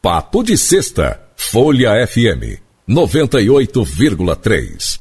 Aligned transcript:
Papo 0.00 0.44
de 0.44 0.56
Sexta, 0.56 1.20
Folha 1.36 1.90
FM, 2.06 2.60
98,3. 2.88 5.00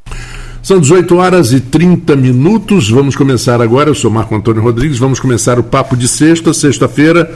São 0.63 0.79
18 0.79 1.15
horas 1.17 1.53
e 1.53 1.59
30 1.59 2.15
minutos. 2.15 2.89
Vamos 2.89 3.15
começar 3.15 3.61
agora. 3.61 3.91
Eu 3.91 3.95
sou 3.95 4.09
Marco 4.09 4.35
Antônio 4.35 4.63
Rodrigues. 4.63 4.97
Vamos 4.97 5.19
começar 5.19 5.59
o 5.59 5.63
Papo 5.63 5.95
de 5.95 6.07
Sexta, 6.07 6.51
sexta-feira. 6.51 7.31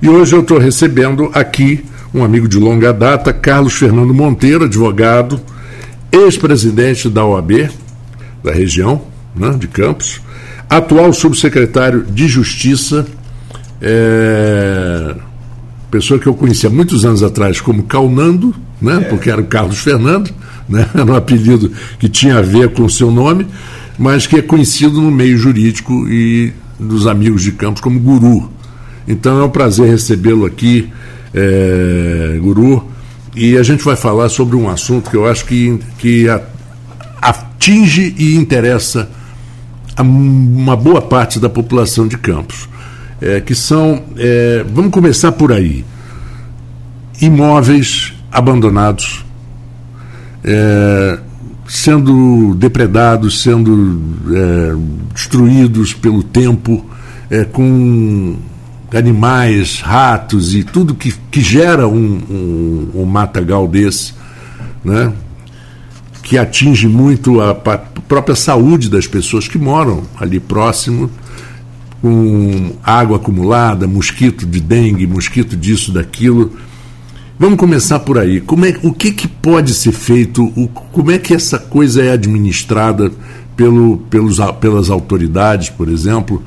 E 0.00 0.08
hoje 0.08 0.36
eu 0.36 0.42
estou 0.42 0.56
recebendo 0.56 1.28
aqui 1.34 1.84
um 2.14 2.22
amigo 2.22 2.46
de 2.46 2.58
longa 2.58 2.92
data, 2.92 3.32
Carlos 3.32 3.74
Fernando 3.74 4.14
Monteiro, 4.14 4.66
advogado, 4.66 5.40
ex-presidente 6.12 7.08
da 7.08 7.24
OAB, 7.24 7.70
da 8.44 8.52
região 8.52 9.02
né, 9.34 9.50
de 9.58 9.66
Campos, 9.66 10.20
atual 10.68 11.12
subsecretário 11.12 12.04
de 12.04 12.28
Justiça. 12.28 13.04
É 13.82 15.16
pessoa 15.90 16.20
que 16.20 16.26
eu 16.26 16.34
conhecia 16.34 16.70
muitos 16.70 17.04
anos 17.04 17.22
atrás 17.22 17.60
como 17.60 17.82
Calnando, 17.82 18.54
né, 18.80 18.98
é. 18.98 19.00
porque 19.00 19.30
era 19.30 19.40
o 19.40 19.46
Carlos 19.46 19.78
Fernando, 19.78 20.30
né, 20.68 20.88
era 20.94 21.04
um 21.04 21.14
apelido 21.14 21.70
que 21.98 22.08
tinha 22.08 22.38
a 22.38 22.42
ver 22.42 22.72
com 22.72 22.84
o 22.84 22.90
seu 22.90 23.10
nome, 23.10 23.46
mas 23.98 24.26
que 24.26 24.36
é 24.36 24.42
conhecido 24.42 25.00
no 25.00 25.10
meio 25.10 25.36
jurídico 25.36 26.08
e 26.08 26.52
dos 26.78 27.06
amigos 27.06 27.42
de 27.42 27.52
Campos 27.52 27.82
como 27.82 27.98
Guru. 28.00 28.50
Então 29.06 29.40
é 29.40 29.44
um 29.44 29.50
prazer 29.50 29.90
recebê-lo 29.90 30.46
aqui, 30.46 30.90
é, 31.34 32.38
Guru, 32.40 32.86
e 33.34 33.56
a 33.56 33.62
gente 33.62 33.84
vai 33.84 33.96
falar 33.96 34.28
sobre 34.28 34.56
um 34.56 34.68
assunto 34.68 35.10
que 35.10 35.16
eu 35.16 35.26
acho 35.26 35.44
que, 35.44 35.78
que 35.98 36.26
atinge 37.20 38.14
e 38.16 38.36
interessa 38.36 39.10
a 39.96 40.02
uma 40.02 40.76
boa 40.76 41.02
parte 41.02 41.38
da 41.38 41.48
população 41.48 42.08
de 42.08 42.16
Campos 42.16 42.68
é, 43.20 43.40
que 43.40 43.54
são. 43.54 44.02
É, 44.16 44.64
vamos 44.72 44.90
começar 44.90 45.32
por 45.32 45.52
aí. 45.52 45.84
Imóveis 47.20 48.14
abandonados, 48.32 49.24
é, 50.42 51.18
sendo 51.68 52.54
depredados, 52.54 53.42
sendo 53.42 54.00
é, 54.34 55.12
destruídos 55.12 55.92
pelo 55.92 56.22
tempo, 56.22 56.84
é, 57.30 57.44
com 57.44 58.36
animais, 58.92 59.80
ratos 59.80 60.54
e 60.54 60.64
tudo 60.64 60.94
que, 60.94 61.14
que 61.30 61.40
gera 61.40 61.86
um, 61.86 62.20
um, 62.30 63.02
um 63.02 63.04
matagal 63.04 63.68
desse, 63.68 64.14
né? 64.84 65.12
que 66.22 66.38
atinge 66.38 66.86
muito 66.88 67.40
a, 67.40 67.50
a 67.50 67.78
própria 67.78 68.34
saúde 68.34 68.88
das 68.88 69.06
pessoas 69.06 69.48
que 69.48 69.58
moram 69.58 70.02
ali 70.18 70.38
próximo 70.40 71.10
com 72.00 72.72
água 72.82 73.16
acumulada, 73.16 73.86
mosquito 73.86 74.46
de 74.46 74.60
dengue, 74.60 75.06
mosquito 75.06 75.56
disso, 75.56 75.92
daquilo. 75.92 76.52
Vamos 77.38 77.58
começar 77.58 78.00
por 78.00 78.18
aí. 78.18 78.40
Como 78.40 78.64
é, 78.66 78.78
o 78.82 78.92
que, 78.92 79.12
que 79.12 79.26
pode 79.26 79.74
ser 79.74 79.92
feito? 79.92 80.44
O, 80.56 80.68
como 80.68 81.10
é 81.10 81.18
que 81.18 81.34
essa 81.34 81.58
coisa 81.58 82.02
é 82.02 82.12
administrada 82.12 83.10
pelo, 83.56 83.98
pelos, 84.10 84.38
pelas 84.60 84.90
autoridades, 84.90 85.70
por 85.70 85.88
exemplo? 85.88 86.42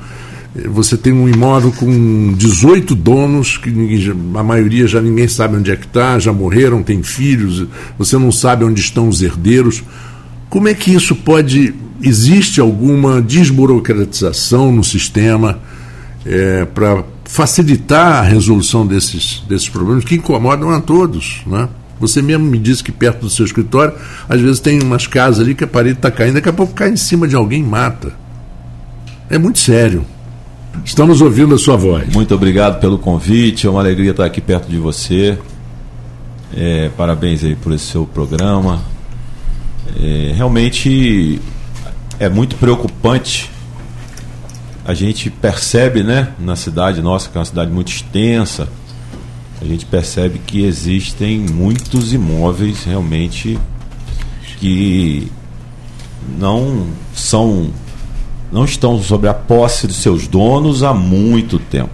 Você 0.69 0.95
tem 0.95 1.11
um 1.11 1.27
imóvel 1.27 1.71
com 1.71 2.33
18 2.37 2.93
donos, 2.93 3.57
que 3.57 3.71
ninguém, 3.71 4.13
a 4.35 4.43
maioria 4.43 4.85
já 4.87 5.01
ninguém 5.01 5.27
sabe 5.27 5.55
onde 5.55 5.71
é 5.71 5.75
que 5.75 5.87
está, 5.87 6.19
já 6.19 6.31
morreram, 6.31 6.83
tem 6.83 7.01
filhos, 7.01 7.65
você 7.97 8.19
não 8.19 8.31
sabe 8.31 8.63
onde 8.63 8.79
estão 8.79 9.09
os 9.09 9.23
herdeiros. 9.23 9.83
Como 10.47 10.67
é 10.67 10.75
que 10.75 10.93
isso 10.93 11.15
pode. 11.15 11.73
Existe 12.03 12.59
alguma 12.59 13.21
desburocratização 13.21 14.71
no 14.71 14.83
sistema 14.83 15.59
é, 16.25 16.65
para 16.65 17.03
facilitar 17.23 18.17
a 18.17 18.21
resolução 18.21 18.85
desses, 18.85 19.41
desses 19.47 19.69
problemas 19.69 20.03
que 20.03 20.15
incomodam 20.15 20.69
a 20.69 20.81
todos? 20.81 21.41
Né? 21.47 21.69
Você 21.99 22.21
mesmo 22.21 22.45
me 22.45 22.59
disse 22.59 22.83
que 22.83 22.91
perto 22.91 23.21
do 23.21 23.29
seu 23.29 23.45
escritório, 23.45 23.93
às 24.27 24.41
vezes 24.41 24.59
tem 24.59 24.81
umas 24.81 25.07
casas 25.07 25.41
ali 25.41 25.55
que 25.55 25.63
a 25.63 25.67
parede 25.67 25.97
está 25.97 26.11
caindo, 26.11 26.35
daqui 26.35 26.49
a 26.49 26.53
pouco 26.53 26.73
cai 26.73 26.89
em 26.89 26.97
cima 26.97 27.27
de 27.27 27.35
alguém 27.35 27.61
e 27.61 27.65
mata. 27.65 28.13
É 29.29 29.37
muito 29.37 29.59
sério. 29.59 30.05
Estamos 30.83 31.21
ouvindo 31.21 31.55
a 31.55 31.57
sua 31.57 31.77
voz. 31.77 32.11
Muito 32.13 32.35
obrigado 32.35 32.79
pelo 32.79 32.97
convite, 32.97 33.65
é 33.65 33.69
uma 33.69 33.79
alegria 33.79 34.11
estar 34.11 34.25
aqui 34.25 34.41
perto 34.41 34.69
de 34.69 34.77
você. 34.77 35.37
É, 36.55 36.89
parabéns 36.97 37.43
aí 37.43 37.55
por 37.55 37.71
esse 37.71 37.85
seu 37.85 38.05
programa. 38.05 38.81
É, 39.99 40.33
realmente 40.35 41.39
é 42.23 42.29
muito 42.29 42.55
preocupante. 42.55 43.51
A 44.85 44.93
gente 44.93 45.29
percebe, 45.29 46.03
né, 46.03 46.33
na 46.39 46.55
cidade 46.55 47.01
nossa, 47.01 47.29
que 47.29 47.37
é 47.37 47.39
uma 47.39 47.45
cidade 47.45 47.71
muito 47.71 47.91
extensa, 47.91 48.67
a 49.61 49.65
gente 49.65 49.85
percebe 49.85 50.39
que 50.39 50.63
existem 50.63 51.39
muitos 51.39 52.13
imóveis 52.13 52.83
realmente 52.83 53.57
que 54.59 55.31
não 56.37 56.87
são 57.13 57.71
não 58.51 58.65
estão 58.65 59.01
sob 59.01 59.27
a 59.27 59.33
posse 59.33 59.87
dos 59.87 59.95
seus 59.95 60.27
donos 60.27 60.83
há 60.83 60.93
muito 60.93 61.57
tempo. 61.57 61.89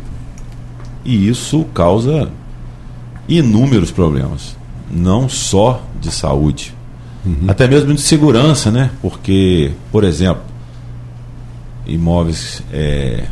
E 1.06 1.30
isso 1.30 1.64
causa 1.74 2.30
inúmeros 3.28 3.92
problemas, 3.92 4.58
não 4.92 5.30
só 5.30 5.82
de 6.02 6.12
saúde, 6.12 6.74
Uhum. 7.26 7.46
Até 7.48 7.68
mesmo 7.68 7.94
de 7.94 8.02
segurança, 8.02 8.72
né? 8.72 8.92
Porque, 9.02 9.72
por 9.92 10.04
exemplo, 10.04 10.44
imóveis 11.86 12.64
é, 12.72 13.26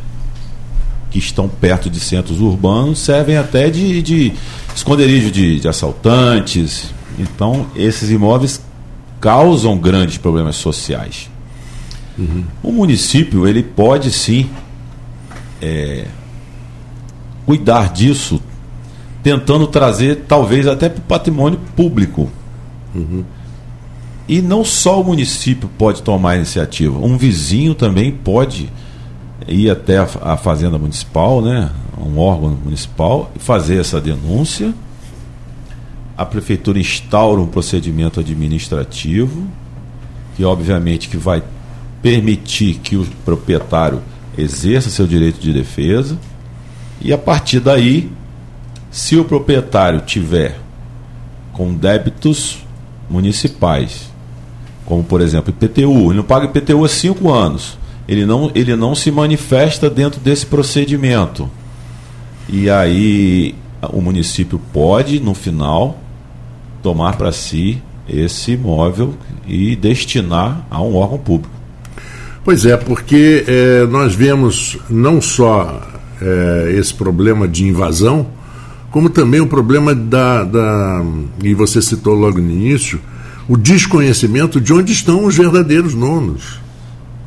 que 1.09 1.19
estão 1.19 1.47
perto 1.47 1.89
de 1.89 1.99
centros 1.99 2.39
urbanos 2.39 2.99
servem 2.99 3.37
até 3.37 3.69
de, 3.69 4.01
de 4.01 4.33
esconderijo 4.75 5.31
de, 5.31 5.59
de 5.59 5.67
assaltantes. 5.67 6.93
Então, 7.17 7.67
esses 7.75 8.09
imóveis 8.09 8.61
causam 9.19 9.77
grandes 9.77 10.17
problemas 10.17 10.55
sociais. 10.57 11.29
Uhum. 12.17 12.43
O 12.61 12.71
município 12.71 13.47
ele 13.47 13.63
pode 13.63 14.11
sim 14.11 14.49
é, 15.61 16.05
cuidar 17.45 17.93
disso, 17.93 18.41
tentando 19.23 19.67
trazer 19.67 20.23
talvez 20.27 20.67
até 20.67 20.89
para 20.89 20.99
o 20.99 21.03
patrimônio 21.03 21.59
público. 21.75 22.29
Uhum. 22.93 23.23
E 24.27 24.41
não 24.41 24.65
só 24.65 24.99
o 24.99 25.03
município 25.03 25.69
pode 25.77 26.01
tomar 26.01 26.31
a 26.31 26.35
iniciativa, 26.35 26.97
um 26.97 27.17
vizinho 27.17 27.73
também 27.73 28.11
pode 28.11 28.69
ir 29.47 29.69
até 29.69 29.97
a, 29.99 30.35
fazenda 30.35 30.77
municipal, 30.77 31.41
né, 31.41 31.71
um 31.97 32.19
órgão 32.19 32.49
municipal, 32.49 33.31
e 33.35 33.39
fazer 33.39 33.79
essa 33.79 34.01
denúncia. 34.01 34.73
A 36.17 36.25
prefeitura 36.25 36.77
instaura 36.77 37.39
um 37.39 37.47
procedimento 37.47 38.19
administrativo, 38.19 39.47
que 40.35 40.43
obviamente 40.43 41.07
que 41.07 41.15
vai 41.15 41.41
permitir 42.01 42.75
que 42.75 42.97
o 42.97 43.05
proprietário 43.23 44.01
exerça 44.37 44.89
seu 44.89 45.07
direito 45.07 45.39
de 45.39 45.53
defesa. 45.53 46.17
E 46.99 47.13
a 47.13 47.17
partir 47.17 47.59
daí, 47.59 48.11
se 48.91 49.15
o 49.15 49.23
proprietário 49.23 50.01
tiver 50.01 50.59
com 51.53 51.73
débitos 51.73 52.65
municipais 53.09 54.06
como 54.87 55.03
por 55.03 55.21
exemplo 55.21 55.51
IPTU, 55.51 56.07
ele 56.07 56.15
não 56.15 56.23
paga 56.23 56.45
IPTU 56.45 56.83
há 56.83 56.89
cinco 56.89 57.31
anos, 57.31 57.77
ele 58.07 58.25
não, 58.25 58.49
ele 58.55 58.75
não 58.75 58.95
se 58.95 59.11
manifesta 59.11 59.89
dentro 59.89 60.19
desse 60.19 60.45
procedimento. 60.45 61.49
E 62.49 62.69
aí 62.69 63.53
o 63.91 64.01
município 64.01 64.59
pode, 64.71 65.19
no 65.19 65.33
final, 65.33 65.99
tomar 66.81 67.17
para 67.17 67.33
si 67.33 67.83
esse 68.07 68.53
imóvel 68.53 69.13
e 69.45 69.75
destinar 69.75 70.65
a 70.71 70.81
um 70.81 70.95
órgão 70.95 71.17
público. 71.17 71.53
Pois 72.45 72.65
é, 72.65 72.77
porque 72.77 73.43
é, 73.45 73.85
nós 73.87 74.15
vemos 74.15 74.77
não 74.89 75.19
só 75.19 75.81
é, 76.21 76.73
esse 76.77 76.93
problema 76.93 77.45
de 77.45 77.65
invasão, 77.65 78.27
como 78.89 79.09
também 79.09 79.41
o 79.41 79.47
problema 79.47 79.93
da, 79.93 80.45
da. 80.45 81.03
E 81.43 81.53
você 81.53 81.81
citou 81.81 82.15
logo 82.15 82.39
no 82.39 82.49
início, 82.49 83.01
o 83.47 83.55
desconhecimento 83.55 84.59
de 84.59 84.73
onde 84.73 84.91
estão 84.91 85.25
os 85.25 85.35
verdadeiros 85.35 85.93
nonos. 85.93 86.59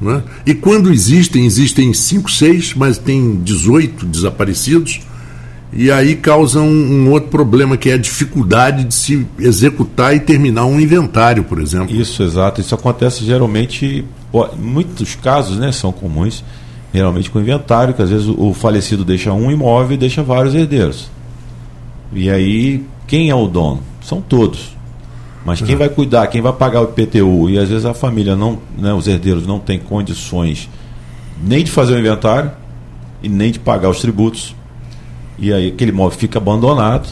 Né? 0.01 0.23
E 0.47 0.55
quando 0.55 0.93
existem, 0.93 1.45
existem 1.45 1.93
5, 1.93 2.31
6, 2.31 2.75
mas 2.75 2.99
tem 2.99 3.37
18 3.43 4.07
desaparecidos, 4.07 5.01
e 5.73 5.91
aí 5.91 6.17
causa 6.17 6.61
um, 6.61 6.67
um, 6.67 7.11
outro 7.11 7.29
problema, 7.29 7.77
que 7.77 7.91
é 7.91 7.95
a 7.95 7.99
dificuldade 7.99 8.85
de 8.85 8.95
se 8.95 9.27
executar 9.39 10.15
e 10.17 10.21
terminar 10.21 10.65
um 10.65 10.81
inventário, 10.81 11.45
por 11.45 11.61
exemplo. 11.61 11.95
Isso, 11.95 12.23
exato. 12.23 12.61
Isso 12.61 12.75
acontece 12.75 13.25
geralmente, 13.25 14.05
muitos 14.59 15.15
casos 15.15 15.59
né, 15.59 15.71
são 15.71 15.93
comuns, 15.93 16.43
geralmente 16.93 17.31
com 17.31 17.39
inventário, 17.39 17.95
que 17.95 18.03
às 18.03 18.11
vezes 18.11 18.27
o 18.27 18.53
falecido 18.53 19.05
deixa 19.05 19.33
um 19.33 19.51
imóvel 19.51 19.95
e 19.95 19.97
deixa 19.97 20.25
vários 20.25 20.55
herdeiros. 20.55 21.09
E 22.13 22.29
aí, 22.29 22.85
quem 23.07 23.31
é 23.31 23.35
o 23.35 23.47
dono? 23.47 23.81
São 24.03 24.21
todos. 24.21 24.80
Mas 25.45 25.61
quem 25.63 25.75
vai 25.75 25.89
cuidar, 25.89 26.27
quem 26.27 26.43
vai 26.43 26.53
pagar 26.53 26.83
o 26.83 26.85
IPTU, 26.85 27.49
e 27.49 27.59
às 27.59 27.69
vezes 27.69 27.87
a 27.87 27.95
família 27.95 28.37
não, 28.37 28.59
né, 28.77 28.93
os 28.93 29.09
herdeiros 29.09 29.47
não 29.47 29.59
têm 29.59 29.79
condições 29.79 30.69
nem 31.43 31.65
de 31.65 31.71
fazer 31.71 31.95
o 31.95 31.99
inventário 31.99 32.51
e 33.23 33.29
nem 33.29 33.51
de 33.51 33.59
pagar 33.59 33.89
os 33.89 34.01
tributos. 34.01 34.55
E 35.39 35.53
aí 35.53 35.69
aquele 35.69 35.91
imóvel 35.91 36.19
fica 36.19 36.39
abandonado 36.39 37.09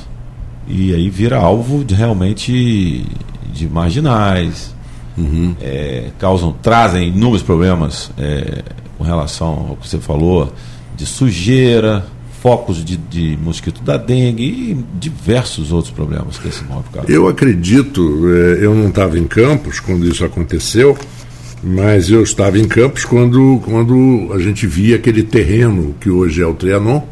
e 0.66 0.92
aí 0.92 1.08
vira 1.08 1.38
alvo 1.38 1.82
de 1.82 1.94
realmente 1.94 3.06
de 3.52 3.68
marginais, 3.68 4.76
Uhum. 5.16 5.56
é, 5.60 6.10
causam, 6.16 6.52
trazem 6.52 7.08
inúmeros 7.08 7.42
problemas 7.42 8.08
é, 8.16 8.62
com 8.96 9.02
relação 9.02 9.66
ao 9.70 9.76
que 9.76 9.88
você 9.88 9.98
falou, 9.98 10.52
de 10.96 11.04
sujeira, 11.04 12.06
focos 12.42 12.84
de, 12.84 12.96
de 12.96 13.36
mosquito 13.42 13.82
da 13.82 13.96
dengue 13.96 14.44
e 14.44 14.84
diversos 14.98 15.72
outros 15.72 15.92
problemas 15.92 16.38
que 16.38 16.48
esse 16.48 16.62
móvel 16.64 16.84
causa. 16.92 17.10
Eu 17.10 17.28
acredito, 17.28 18.00
eh, 18.28 18.58
eu 18.64 18.74
não 18.74 18.88
estava 18.88 19.18
em 19.18 19.26
Campos 19.26 19.80
quando 19.80 20.06
isso 20.06 20.24
aconteceu, 20.24 20.96
mas 21.62 22.08
eu 22.08 22.22
estava 22.22 22.58
em 22.58 22.68
Campos 22.68 23.04
quando, 23.04 23.60
quando 23.64 24.30
a 24.32 24.38
gente 24.38 24.66
via 24.66 24.96
aquele 24.96 25.22
terreno 25.22 25.94
que 26.00 26.08
hoje 26.08 26.40
é 26.40 26.46
o 26.46 26.54
Trianon, 26.54 27.02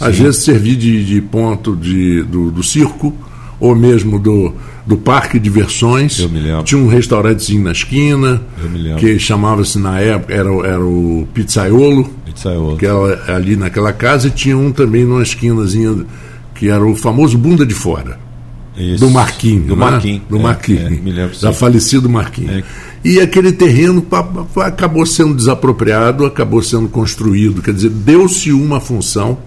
às 0.00 0.18
vezes 0.18 0.44
servir 0.44 0.76
de, 0.76 1.04
de 1.04 1.20
ponto 1.20 1.76
de, 1.76 2.22
do, 2.24 2.50
do 2.50 2.62
circo, 2.62 3.14
ou 3.58 3.74
mesmo 3.74 4.18
do, 4.18 4.52
do 4.86 4.96
parque 4.96 5.38
de 5.38 5.44
diversões. 5.44 6.18
Eu 6.20 6.28
me 6.28 6.40
lembro. 6.40 6.62
Tinha 6.64 6.80
um 6.80 6.88
restaurantezinho 6.88 7.62
na 7.64 7.72
esquina, 7.72 8.42
Eu 8.62 8.68
me 8.70 8.78
lembro. 8.78 8.98
que 9.00 9.18
chamava-se 9.18 9.78
na 9.78 9.98
época, 10.00 10.32
era, 10.34 10.52
o- 10.52 10.64
era 10.64 10.84
o 10.84 11.26
Pizzaiolo, 11.32 12.04
Pizzaiolo. 12.24 12.76
que 12.76 12.84
era 12.86 13.34
ali 13.36 13.56
naquela 13.56 13.92
casa, 13.92 14.28
e 14.28 14.30
tinha 14.30 14.56
um 14.56 14.70
também 14.70 15.04
numa 15.04 15.22
esquinazinha, 15.22 16.04
que 16.54 16.68
era 16.68 16.84
o 16.84 16.94
famoso 16.94 17.36
Bunda 17.38 17.64
de 17.64 17.74
Fora. 17.74 18.18
Isso. 18.76 19.06
Do 19.06 19.10
Marquinhos. 19.10 19.66
Do 19.68 19.74
né? 19.76 19.90
Marquinhos. 19.90 20.22
Do 20.28 20.36
é, 20.36 20.42
Marquinhos. 20.42 20.82
é, 20.82 20.90
me 20.90 21.10
lembro. 21.10 21.40
Da 21.40 21.50
falecido 21.52 22.10
Marquinhos. 22.10 22.56
É. 22.58 22.64
E 23.02 23.18
aquele 23.20 23.52
terreno 23.52 24.04
acabou 24.62 25.06
sendo 25.06 25.32
desapropriado, 25.34 26.26
acabou 26.26 26.62
sendo 26.62 26.86
construído. 26.88 27.62
Quer 27.62 27.72
dizer, 27.72 27.88
deu-se 27.88 28.52
uma 28.52 28.80
função 28.80 29.38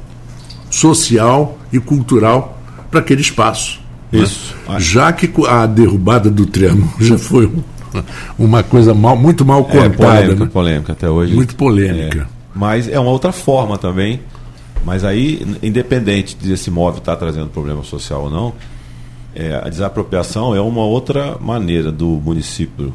social 0.70 1.58
e 1.72 1.80
cultural 1.80 2.60
para 2.90 3.00
aquele 3.02 3.22
espaço. 3.22 3.79
Né? 4.12 4.20
Isso. 4.24 4.56
Ah, 4.68 4.80
Já 4.80 5.12
que 5.14 5.32
a 5.48 5.66
derrubada 5.66 6.30
do 6.30 6.46
Trianon 6.46 6.88
já 7.00 7.18
foi 7.18 7.46
um- 7.48 7.64
uma 8.38 8.62
coisa 8.64 8.94
mal, 8.94 9.16
muito 9.18 9.44
mal 9.46 9.62
É 9.62 9.64
contada, 9.64 9.96
polêmica, 9.98 10.46
né? 10.46 10.50
polêmica 10.52 10.92
até 10.94 11.10
hoje. 11.10 11.34
muito 11.34 11.56
polêmica. 11.56 12.22
É. 12.22 12.40
Mas 12.56 12.88
é 12.88 13.00
uma 13.00 13.12
outra 13.12 13.32
forma 13.32 13.78
também. 13.78 14.20
Mas 14.86 15.04
aí, 15.04 15.46
independente 15.62 16.36
desse 16.38 16.70
imóvel 16.70 17.00
estar 17.00 17.16
trazendo 17.18 17.48
problema 17.48 17.84
social 17.84 18.24
ou 18.24 18.30
não, 18.30 18.54
é, 19.36 19.56
a 19.64 19.68
desapropriação 19.70 20.56
é 20.56 20.62
uma 20.62 20.84
outra 20.84 21.38
maneira 21.40 21.92
do 21.92 22.08
município 22.08 22.94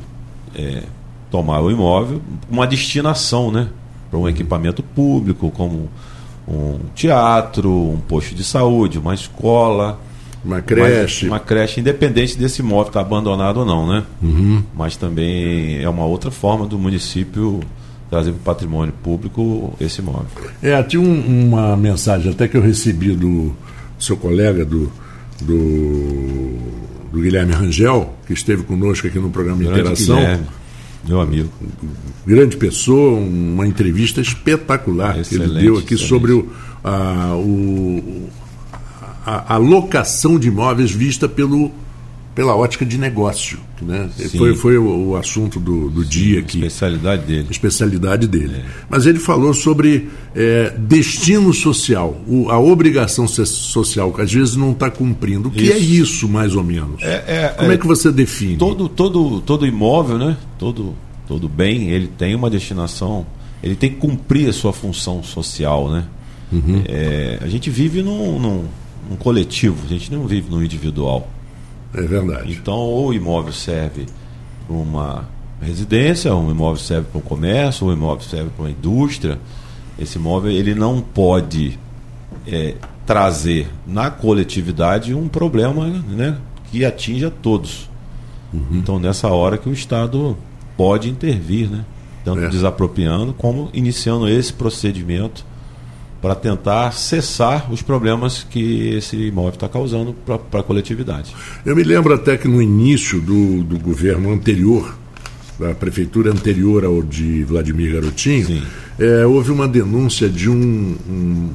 é, 0.55 0.83
tomar 1.31 1.61
o 1.61 1.71
imóvel, 1.71 2.23
uma 2.51 2.67
destinação, 2.67 3.51
né? 3.51 3.69
Para 4.11 4.19
um 4.19 4.29
equipamento 4.29 4.83
público, 4.83 5.51
como 5.51 5.89
um 6.49 6.79
teatro, 6.95 7.71
um 7.71 7.99
posto 8.09 8.35
de 8.35 8.45
saúde, 8.45 8.99
uma 8.99 9.13
escola. 9.15 9.99
Uma 10.45 10.61
creche. 10.61 11.25
Mas 11.27 11.33
uma 11.33 11.41
creche, 11.41 11.81
independente 11.81 12.37
desse 12.37 12.61
imóvel 12.61 12.89
estar 12.89 13.01
abandonado 13.01 13.59
ou 13.61 13.65
não, 13.67 13.87
né? 13.89 14.05
Mas 14.77 14.97
também 14.97 15.83
é 15.83 15.89
uma 15.89 16.05
outra 16.05 16.31
forma 16.31 16.67
do 16.67 16.79
município 16.79 17.61
trazer 18.11 18.33
para 18.33 18.39
o 18.41 18.43
patrimônio 18.43 18.93
público 19.03 19.73
esse 19.81 20.01
imóvel. 20.01 20.27
É, 20.63 20.83
tinha 20.83 21.01
um- 21.03 21.49
uma 21.49 21.77
mensagem 21.77 22.31
até 22.31 22.47
que 22.47 22.57
eu 22.57 22.61
recebi 22.63 23.13
do 23.17 23.55
seu 23.99 24.17
colega, 24.17 24.65
do, 24.65 24.93
do, 25.41 26.59
do 27.13 27.21
Guilherme 27.21 27.53
Rangel, 27.53 28.15
que 28.27 28.33
esteve 28.33 28.63
conosco 28.65 29.07
aqui 29.07 29.19
no 29.19 29.31
programa 29.31 29.59
Grande 29.63 29.81
Interação. 29.81 30.17
Guilherme, 30.17 30.45
meu 31.09 31.21
amigo. 31.21 31.49
Grande 32.27 32.57
pessoa, 32.57 33.19
uma 33.19 33.67
entrevista 33.67 34.21
espetacular 34.21 35.15
que 35.23 35.35
ele 35.35 35.45
Excelente, 35.45 35.63
deu 35.65 35.79
aqui 35.79 35.95
excelente. 35.95 36.09
sobre 36.09 36.33
o, 36.33 36.49
a, 36.83 37.35
o- 37.37 38.29
a, 39.25 39.55
a 39.55 39.57
locação 39.57 40.39
de 40.39 40.49
imóveis 40.49 40.91
vista 40.91 41.29
pelo, 41.29 41.71
pela 42.35 42.55
ótica 42.57 42.85
de 42.85 42.99
negócio. 42.99 43.59
Né? 43.83 44.09
Sim. 44.17 44.39
Foi, 44.39 44.55
foi 44.57 44.79
o, 44.79 45.09
o 45.11 45.17
assunto 45.17 45.61
do, 45.61 45.91
do 45.91 46.05
dia 46.05 46.41
aqui. 46.41 46.59
Especialidade 46.59 47.23
dele. 47.27 47.47
especialidade 47.51 48.27
dele. 48.27 48.63
Mas 48.89 49.05
ele 49.07 49.19
falou 49.19 49.53
sobre 49.53 50.09
é, 50.35 50.71
destino 50.79 51.53
social, 51.53 52.19
o- 52.27 52.49
a 52.51 52.59
obrigação 52.59 53.29
so- 53.29 53.45
social, 53.45 54.11
que 54.13 54.23
às 54.23 54.33
vezes 54.33 54.57
não 54.57 54.73
está 54.73 54.91
cumprindo. 54.91 55.49
O 55.49 55.51
que 55.51 55.71
é 55.71 55.77
Isso. 55.77 56.03
isso, 56.15 56.29
mais 56.29 56.55
ou 56.55 56.63
menos? 56.65 57.03
É, 57.03 57.55
Como 57.59 57.73
é 57.73 57.77
que 57.77 57.87
você 57.87 58.11
define? 58.11 58.57
todo, 58.57 58.89
todo, 58.89 59.41
todo 59.43 59.67
imóvel, 59.67 60.17
né? 60.17 60.37
Todo, 60.59 60.95
todo 61.29 61.47
bem, 61.49 61.91
ele 61.91 62.09
tem 62.09 62.35
uma 62.35 62.49
destinação, 62.49 63.27
ele 63.63 63.75
tem 63.75 63.91
que 63.91 63.97
cumprir 63.97 64.49
a 64.49 64.53
sua 64.53 64.73
função 64.73 65.23
social, 65.23 65.91
né? 65.91 66.05
É, 66.87 67.39
a 67.43 67.49
gente 67.49 67.69
vive 67.69 68.01
num, 68.01 68.39
num, 68.39 68.65
num 69.09 69.17
coletivo, 69.17 69.85
a 69.85 69.89
gente 69.89 70.13
não 70.13 70.27
vive 70.27 70.51
no 70.51 70.63
individual. 70.63 71.29
É 71.95 72.03
verdade. 72.03 72.53
Então, 72.53 72.75
ou 72.75 73.09
o 73.09 73.15
imóvel 73.15 73.53
serve 73.53 74.07
para 74.67 74.77
uma 74.77 75.29
residência, 75.61 76.35
um 76.35 76.51
imóvel 76.51 76.83
serve 76.83 77.09
para 77.09 77.19
um 77.19 77.23
comércio, 77.23 77.87
ou 77.87 77.93
um 77.93 77.97
imóvel 77.97 78.25
serve 78.25 78.51
para 78.51 78.65
uma 78.65 78.71
indústria. 78.71 79.39
Esse 79.99 80.19
imóvel 80.19 80.51
ele 80.51 80.75
não 80.75 81.01
pode 81.01 81.79
é, 82.47 82.75
trazer 83.07 83.69
na 83.87 84.11
coletividade 84.11 85.15
um 85.15 85.29
problema 85.29 85.87
né, 85.87 86.37
que 86.71 86.85
atinja 86.85 87.31
todos. 87.31 87.89
Então, 88.71 89.01
nessa 89.01 89.29
hora 89.29 89.59
que 89.59 89.69
o 89.69 89.73
Estado 89.73 90.37
pode 90.77 91.09
intervir, 91.09 91.69
né? 91.69 91.85
tanto 92.25 92.41
É. 92.41 92.49
desapropriando 92.49 93.35
como 93.35 93.69
iniciando 93.73 94.29
esse 94.29 94.53
procedimento 94.53 95.45
para 96.25 96.35
tentar 96.35 96.91
cessar 96.93 97.71
os 97.71 97.83
problemas 97.83 98.47
que 98.49 98.95
esse 98.95 99.15
imóvel 99.15 99.51
está 99.53 99.69
causando 99.69 100.15
para 100.25 100.61
a 100.61 100.63
coletividade. 100.63 101.37
Eu 101.67 101.77
me 101.77 101.83
lembro 101.83 102.15
até 102.15 102.39
que 102.39 102.49
no 102.49 102.63
início 102.63 103.21
do, 103.21 103.63
do 103.63 103.79
governo 103.79 104.33
anterior, 104.33 104.97
da 105.61 105.75
prefeitura 105.75 106.31
anterior 106.33 106.83
ao 106.83 107.03
de 107.03 107.45
Vladimir 107.45 107.93
Garotinho, 107.93 108.63
é, 108.99 109.27
houve 109.27 109.51
uma 109.53 109.69
denúncia 109.69 110.27
de 110.27 110.49
um, 110.49 110.97
um, 111.07 111.51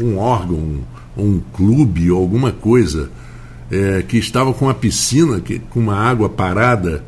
um 0.00 0.16
órgão, 0.16 0.78
um 1.14 1.38
clube 1.52 2.10
ou 2.10 2.18
alguma 2.18 2.50
coisa 2.52 3.10
é, 3.70 4.00
que 4.00 4.16
estava 4.16 4.54
com 4.54 4.64
uma 4.64 4.72
piscina 4.74 5.40
que, 5.42 5.58
com 5.58 5.78
uma 5.78 5.94
água 5.94 6.30
parada, 6.30 7.04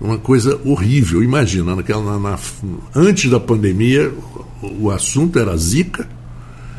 uma 0.00 0.18
coisa 0.18 0.60
horrível. 0.64 1.22
Imagina, 1.22 1.76
naquela, 1.76 2.18
na- 2.18 2.30
na- 2.32 2.38
antes 2.96 3.30
da 3.30 3.38
pandemia, 3.38 4.12
o, 4.60 4.86
o 4.86 4.90
assunto 4.90 5.38
era 5.38 5.56
zika, 5.56 6.08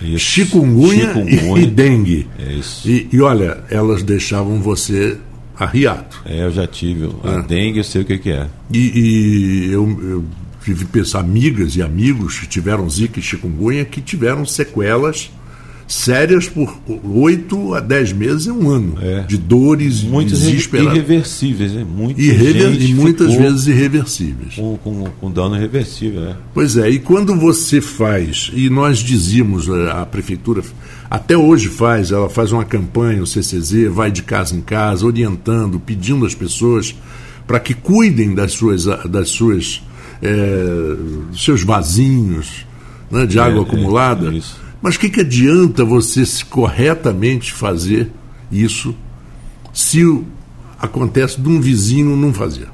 Isso. 0.01 0.19
chikungunya, 0.19 1.23
e- 1.27 1.31
Chikungunya. 1.37 1.63
e 1.63 1.67
dengue. 1.67 2.27
É 2.39 2.53
isso. 2.53 2.89
E, 2.89 3.07
e 3.11 3.21
olha, 3.21 3.63
elas 3.69 4.03
deixavam 4.03 4.59
você 4.61 5.17
arriado. 5.57 6.15
É, 6.25 6.43
eu 6.45 6.51
já 6.51 6.65
tive. 6.67 7.09
A 7.23 7.31
É. 7.39 7.41
dengue 7.43 7.79
eu 7.79 7.83
sei 7.83 8.01
o 8.01 8.05
que, 8.05 8.17
que 8.17 8.31
é. 8.31 8.47
E, 8.71 8.79
e 8.79 9.71
eu, 9.71 9.85
eu 10.03 10.25
tive 10.63 10.85
pessoas, 10.85 11.23
amigas 11.23 11.75
e 11.75 11.81
amigos 11.81 12.39
que 12.39 12.47
tiveram 12.47 12.89
zika 12.89 13.19
e 13.19 13.23
chikungunya 13.23 13.85
que 13.85 14.01
tiveram 14.01 14.45
sequelas 14.45 15.29
sérias 15.87 16.47
por 16.49 16.73
oito 17.03 17.73
a 17.73 17.79
dez 17.79 18.11
meses 18.13 18.45
e 18.45 18.51
um 18.51 18.69
ano. 18.69 18.97
É. 19.01 19.21
De 19.21 19.37
dores, 19.37 20.01
Muitas 20.03 20.39
desesperadas. 20.39 20.93
irreversíveis, 20.95 21.71
né? 21.73 21.83
Muita 21.83 22.21
Irrever- 22.21 22.81
e 22.81 22.93
muitas 22.93 23.33
vezes 23.35 23.67
irreversíveis. 23.67 24.55
com, 24.55 24.77
com, 24.77 25.03
com 25.19 25.31
dano 25.31 25.55
irreversível. 25.55 26.21
né? 26.21 26.35
Pois 26.53 26.77
é, 26.77 26.89
e 26.89 26.99
quando 26.99 27.35
você 27.35 27.81
faz, 27.81 28.49
e 28.53 28.69
nós 28.69 28.99
dizíamos, 28.99 29.67
eh, 29.67 29.91
a 29.91 30.05
prefeitura 30.05 30.61
até 31.09 31.37
hoje 31.37 31.67
faz, 31.67 32.11
ela 32.11 32.29
faz 32.29 32.51
uma 32.51 32.65
campanha, 32.65 33.21
o 33.21 33.27
CCZ, 33.27 33.87
vai 33.91 34.11
de 34.11 34.23
casa 34.23 34.55
em 34.55 34.61
casa, 34.61 35.05
orientando, 35.05 35.79
pedindo 35.79 36.25
às 36.25 36.33
pessoas 36.33 36.95
para 37.45 37.59
que 37.59 37.73
cuidem 37.73 38.33
das 38.33 38.53
suas, 38.53 38.85
das 38.85 39.29
suas, 39.29 39.81
dos 41.29 41.43
seus 41.43 41.63
vasinhos 41.63 42.65
né, 43.11 43.25
de 43.25 43.37
água 43.39 43.59
é, 43.59 43.63
acumulada. 43.63 44.33
isso. 44.33 44.62
Mas 44.83 44.95
o 44.95 44.99
que, 44.99 45.09
que 45.09 45.21
adianta 45.21 45.85
você 45.85 46.25
se 46.25 46.43
corretamente 46.43 47.53
fazer 47.53 48.11
isso 48.51 48.93
se 49.73 50.03
o- 50.05 50.25
acontece 50.77 51.39
de 51.39 51.47
um 51.47 51.61
vizinho 51.61 52.17
não 52.17 52.33
fazer? 52.33 52.67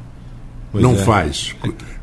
Pois 0.71 0.83
não 0.83 0.93
é. 0.93 0.97
faz. 0.97 1.55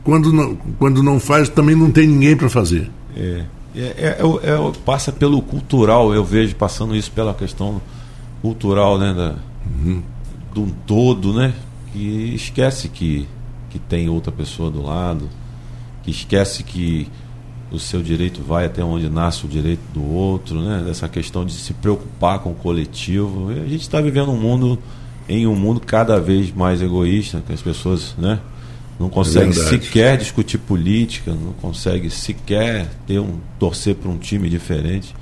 Quando 0.05 0.33
não, 0.33 0.55
quando 0.79 1.03
não 1.03 1.19
faz, 1.19 1.49
também 1.49 1.75
não 1.75 1.91
tem 1.91 2.07
ninguém 2.07 2.37
para 2.37 2.49
fazer. 2.49 2.89
É, 3.17 3.45
é, 3.75 3.81
é, 3.81 4.19
é- 4.21 4.51
é- 4.53 4.73
passa 4.85 5.11
pelo 5.11 5.43
cultural, 5.43 6.15
eu 6.15 6.25
vejo 6.25 6.55
passando 6.55 6.95
isso 6.95 7.11
pela 7.11 7.35
questão 7.35 7.83
cultural, 8.41 8.99
né? 8.99 9.13
Da, 9.13 9.35
De 10.55 10.61
um 10.61 10.71
todo, 10.87 11.35
né? 11.35 11.53
Que 11.93 12.33
esquece 12.35 12.89
que, 12.89 13.27
que 13.71 13.79
tem 13.81 14.09
outra 14.09 14.31
pessoa 14.31 14.71
do 14.71 14.81
lado, 14.83 15.29
que 16.05 16.11
esquece 16.13 16.63
que 16.63 17.09
o 17.77 17.81
seu 17.81 18.03
direito 18.03 18.41
vai 18.43 18.67
até 18.67 18.83
onde 18.83 19.09
nasce 19.09 19.45
o 19.45 19.49
direito 19.49 19.81
do 19.95 20.05
outro, 20.05 20.61
né? 20.61 20.83
Dessa 20.85 21.09
questão 21.09 21.45
de 21.45 21.53
se 21.53 21.73
preocupar 21.75 22.39
com 22.41 22.51
o 22.51 22.55
coletivo. 22.55 23.53
E 23.53 23.61
A 23.61 23.67
gente 23.69 23.83
está 23.83 24.01
vivendo 24.01 24.31
um 24.31 24.37
mundo 24.41 24.79
em 25.29 25.47
um 25.47 25.55
mundo 25.57 25.81
cada 25.81 26.21
vez 26.21 26.53
mais 26.55 26.81
egoísta, 26.83 27.43
que 27.47 27.53
as 27.53 27.63
pessoas, 27.63 28.15
né? 28.19 28.39
Não 28.99 29.09
conseguem 29.11 29.51
verdade. 29.51 29.85
sequer 29.85 30.17
discutir 30.17 30.57
política, 30.59 31.31
não 31.33 31.53
consegue 31.61 32.09
sequer 32.09 32.89
ter 33.07 33.19
um 33.19 33.35
torcer 33.59 33.95
para 33.95 34.11
um 34.11 34.17
time 34.17 34.49
diferente. 34.49 35.15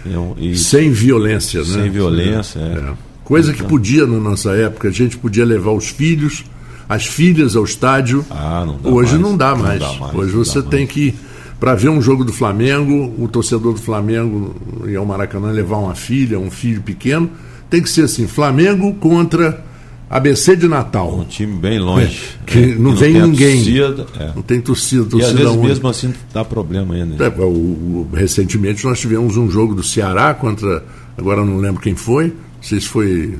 entendeu? 0.00 0.36
E 0.38 0.56
Sem 0.56 0.90
violência, 0.92 1.60
né? 1.60 1.66
Sem 1.66 1.90
violência, 1.90 2.60
é. 2.60 2.92
Coisa 3.24 3.52
que 3.52 3.62
podia 3.62 4.06
na 4.06 4.18
nossa 4.18 4.52
época, 4.52 4.88
a 4.88 4.90
gente 4.92 5.18
podia 5.18 5.44
levar 5.44 5.72
os 5.72 5.88
filhos, 5.88 6.44
as 6.88 7.06
filhas 7.06 7.56
ao 7.56 7.64
estádio. 7.64 8.24
Ah, 8.30 8.64
não 8.66 8.78
dá 8.78 8.88
Hoje 8.88 9.10
mais. 9.12 9.22
não 9.22 9.36
dá 9.36 9.50
Não 9.50 9.62
mais. 9.64 9.80
dá 9.80 9.92
mais, 9.94 10.14
Hoje 10.14 10.32
não 10.36 10.44
você 10.44 10.62
tem 10.62 10.80
mais. 10.80 10.92
que 10.92 11.14
para 11.60 11.74
ver 11.74 11.88
um 11.88 12.00
jogo 12.00 12.24
do 12.24 12.32
Flamengo, 12.32 13.12
o 13.18 13.26
torcedor 13.28 13.72
do 13.74 13.80
Flamengo 13.80 14.54
ir 14.86 14.96
ao 14.96 15.04
Maracanã 15.04 15.50
levar 15.50 15.78
uma 15.78 15.94
filha, 15.94 16.38
um 16.38 16.50
filho 16.50 16.80
pequeno, 16.82 17.30
tem 17.68 17.82
que 17.82 17.90
ser 17.90 18.02
assim, 18.02 18.26
Flamengo 18.26 18.94
contra 18.94 19.64
ABC 20.08 20.56
de 20.56 20.66
Natal. 20.68 21.18
Um 21.18 21.24
time 21.24 21.54
bem 21.58 21.78
longe. 21.78 22.18
Que 22.46 22.58
É, 22.58 22.66
não 22.76 22.92
que 22.94 23.00
vem 23.00 23.20
a 23.20 23.26
ninguém. 23.26 23.56
torcida, 23.56 24.06
é. 24.18 24.32
Não 24.34 24.42
tem 24.42 24.60
torcida, 24.60 25.02
E 25.02 25.04
às 25.04 25.10
torcida 25.10 25.38
vezes 25.44 25.56
mesmo 25.56 25.88
assim 25.88 26.14
dá 26.32 26.44
problema 26.44 26.94
ainda. 26.94 27.22
É, 27.26 27.28
o- 27.40 27.44
o- 27.44 28.08
recentemente 28.14 28.84
nós 28.86 28.98
tivemos 29.00 29.36
um 29.36 29.50
jogo 29.50 29.74
do 29.74 29.82
Ceará 29.82 30.32
contra. 30.34 30.82
Agora 31.16 31.44
não 31.44 31.58
lembro 31.58 31.82
quem 31.82 31.94
foi. 31.94 32.28
Não 32.28 32.62
sei 32.62 32.80
se 32.80 32.88
foi. 32.88 33.34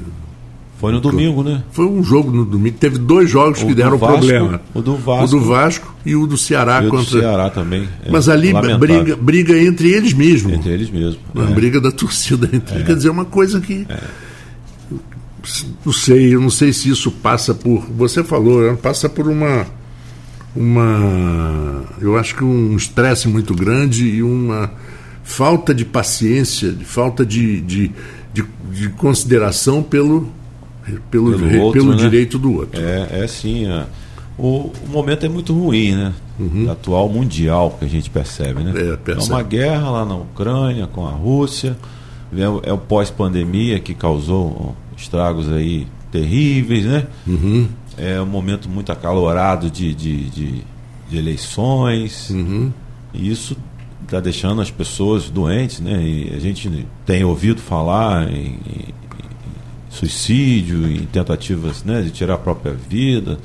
Foi 0.79 0.93
no 0.93 1.01
domingo, 1.01 1.43
né? 1.43 1.63
Foi 1.73 1.87
um 1.87 2.05
jogo 2.05 2.31
no 2.31 2.45
domingo. 2.45 2.77
Teve 2.79 2.99
dois 2.99 3.29
jogos 3.29 3.59
O 3.61 3.67
que 3.67 3.73
do 3.73 3.77
deram 3.77 3.99
Vasco, 3.99 4.19
problema. 4.19 4.61
o 4.73 4.81
do 4.81 4.97
Vasco. 4.97 5.25
O 5.37 5.41
do 5.41 5.45
Vasco 5.45 5.95
e 6.07 6.15
o 6.17 6.27
do 6.27 6.39
Ceará 6.39 6.77
E 6.83 6.87
o 6.87 6.91
do 6.91 6.97
contra. 6.97 7.19
Ceará 7.21 7.51
também. 7.51 7.89
É 8.05 8.11
Mas 8.13 8.29
ali 8.29 8.53
lamentável. 8.53 8.79
briga, 8.79 9.17
briga 9.17 9.59
entre 9.61 9.91
eles 9.91 10.13
mesmos. 10.13 10.53
Entre 10.53 10.71
eles 10.71 10.89
mesmos. 10.89 11.19
Uma 11.35 11.51
É. 11.51 11.53
briga 11.53 11.81
da 11.81 11.91
torcida 11.91 12.49
entre. 12.53 12.85
Quer 12.85 12.95
dizer, 12.95 13.09
uma 13.11 13.25
coisa 13.25 13.61
que. 13.61 13.87
Não 15.85 15.93
sei, 15.93 16.35
eu 16.35 16.41
não 16.41 16.51
sei 16.51 16.73
se 16.73 16.89
isso 16.91 17.11
passa 17.11 17.53
por. 17.55 17.85
Você 17.97 18.23
falou, 18.23 18.61
né, 18.63 18.79
passa 18.81 19.09
por 19.09 19.27
uma. 19.27 19.67
Uma. 20.55 21.85
Eu 22.01 22.17
acho 22.17 22.35
que 22.37 22.45
um 22.45 22.77
estresse 22.77 23.29
muito 23.29 23.55
grande 23.55 24.05
e 24.07 24.23
uma 24.23 24.71
falta 25.23 25.75
de 25.75 25.85
paciência, 25.85 26.71
de 26.73 26.85
falta 26.85 27.25
de, 27.25 27.61
de, 27.61 27.91
de, 28.33 28.45
de 28.73 28.89
consideração 28.91 29.83
pelo, 29.83 30.29
pelo, 31.11 31.39
Pelo 31.39 31.63
outro, 31.63 31.81
pelo 31.81 31.91
né? 31.93 31.97
direito 31.97 32.39
do 32.39 32.53
outro. 32.55 32.81
É, 32.81 33.25
é 33.25 33.27
sim. 33.27 33.67
é. 33.67 33.87
O, 34.39 34.73
o 34.87 34.89
momento 34.89 35.27
é 35.27 35.29
muito 35.29 35.53
ruim, 35.53 35.95
né? 35.95 36.15
Atual 36.71 37.09
mundial 37.09 37.77
que 37.79 37.85
a 37.85 37.89
gente 37.89 38.09
percebe, 38.09 38.63
né? 38.63 38.71
Uhum. 38.71 38.93
É, 38.93 38.97
percebe. 38.97 39.33
uma 39.33 39.43
guerra 39.43 39.91
lá 39.91 40.05
na 40.05 40.15
Ucrânia 40.15 40.87
com 40.87 41.05
a 41.05 41.11
Rússia. 41.11 41.77
É 42.37 42.49
o, 42.49 42.63
é 42.65 42.73
o 42.73 42.79
pós-pandemia 42.79 43.81
que 43.81 43.95
causou 43.95 44.77
estragos 44.97 45.51
aí 45.51 45.87
terríveis, 46.13 46.85
né? 46.85 47.07
Uhum. 47.27 47.69
É 47.97 48.21
um 48.21 48.27
momento 48.27 48.69
muito 48.69 48.93
acalorado 48.93 49.69
de, 49.69 49.93
de, 49.93 50.31
de, 50.31 50.63
de 51.11 51.19
eleições. 51.19 52.31
Uhum. 52.31 52.73
E 53.13 53.29
isso 53.29 53.57
está 54.05 54.21
deixando 54.21 54.61
as 54.61 54.71
pessoas 54.71 55.29
doentes, 55.29 55.81
né? 55.81 56.01
E 56.01 56.33
a 56.35 56.39
gente 56.39 56.87
tem 57.05 57.25
ouvido 57.25 57.61
falar 57.61 58.33
em 58.33 58.59
suicídio, 59.89 60.91
em 60.91 61.07
tentativas 61.07 61.85
né, 61.85 62.03
de 62.03 62.11
tirar 62.11 62.35
a 62.35 62.39
própria 62.39 62.75
vida. 62.89 63.39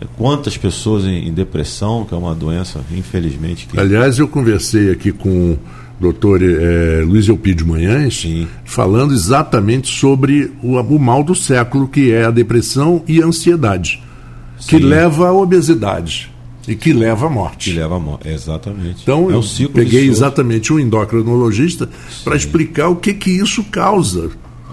É, 0.00 0.06
Quantas 0.16 0.56
pessoas 0.56 1.04
em, 1.04 1.28
em 1.28 1.32
depressão, 1.32 2.04
que 2.04 2.14
é 2.14 2.16
uma 2.16 2.34
doença, 2.34 2.80
infelizmente, 2.92 3.66
que 3.66 3.78
Aliás, 3.78 4.18
eu 4.18 4.26
conversei 4.28 4.90
aqui 4.90 5.12
com 5.12 5.52
o 5.52 5.58
doutor 6.00 6.42
eh, 6.42 7.02
Luiz 7.06 7.28
Elpidio 7.28 7.66
Manhães, 7.66 8.20
Sim. 8.20 8.48
falando 8.64 9.14
exatamente 9.14 9.88
sobre 9.88 10.52
o, 10.62 10.76
o 10.76 10.98
mal 10.98 11.22
do 11.22 11.34
século, 11.34 11.86
que 11.86 12.12
é 12.12 12.24
a 12.24 12.30
depressão 12.30 13.02
e 13.06 13.22
a 13.22 13.26
ansiedade, 13.26 14.02
que 14.66 14.78
Sim. 14.78 14.84
leva 14.84 15.28
à 15.28 15.32
obesidade 15.32 16.34
e 16.66 16.74
que 16.74 16.92
leva 16.92 17.26
à 17.26 17.28
que 17.28 17.34
morte. 17.34 17.72
leva 17.72 17.96
a 17.96 18.00
morte. 18.00 18.28
Exatamente. 18.28 19.02
Então, 19.02 19.30
é 19.30 19.34
eu 19.34 19.38
um 19.38 19.42
ciclo 19.42 19.74
peguei 19.74 20.06
exatamente 20.06 20.72
um 20.72 20.80
endocrinologista 20.80 21.88
para 22.24 22.36
explicar 22.36 22.88
o 22.88 22.96
que, 22.96 23.14
que 23.14 23.30
isso 23.30 23.62
causa. 23.64 24.30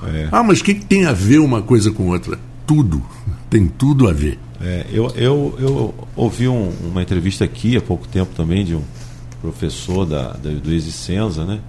É. 0.08 0.28
Ah, 0.32 0.44
mas 0.44 0.60
o 0.60 0.64
que, 0.64 0.74
que 0.76 0.86
tem 0.86 1.06
a 1.06 1.14
ver 1.14 1.40
uma 1.40 1.62
coisa 1.62 1.92
com 1.92 2.10
outra? 2.10 2.38
Tudo. 2.66 3.02
Tem 3.50 3.68
tudo 3.68 4.08
a 4.08 4.14
ver. 4.14 4.40
É, 4.62 4.86
eu, 4.92 5.08
eu, 5.16 5.56
eu 5.60 5.96
ouvi 6.16 6.48
um- 6.48 6.72
uma 6.84 7.02
entrevista 7.02 7.44
aqui 7.44 7.76
há 7.76 7.82
pouco 7.82 8.08
tempo 8.08 8.34
também 8.36 8.64
de 8.64 8.76
um 8.76 8.82
professor 9.42 10.06
da, 10.06 10.34
da, 10.34 10.50
do 10.52 10.72
Existenza, 10.72 11.46
né? 11.46 11.60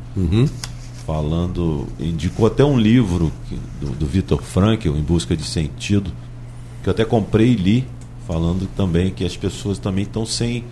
Falando, 1.06 1.86
indicou 1.98 2.46
até 2.46 2.64
um 2.64 2.78
livro 2.78 3.32
do, 3.80 3.90
do 3.90 4.06
Victor 4.06 4.40
Frankl, 4.42 4.90
Em 4.90 5.02
Busca 5.02 5.36
de 5.36 5.42
Sentido, 5.42 6.12
que 6.82 6.88
eu 6.88 6.92
até 6.92 7.04
comprei 7.04 7.48
e 7.52 7.56
li, 7.56 7.86
falando 8.26 8.68
também 8.76 9.10
que 9.10 9.24
as 9.24 9.36
pessoas 9.36 9.78
também 9.78 10.04
estão 10.04 10.24
sem, 10.24 10.64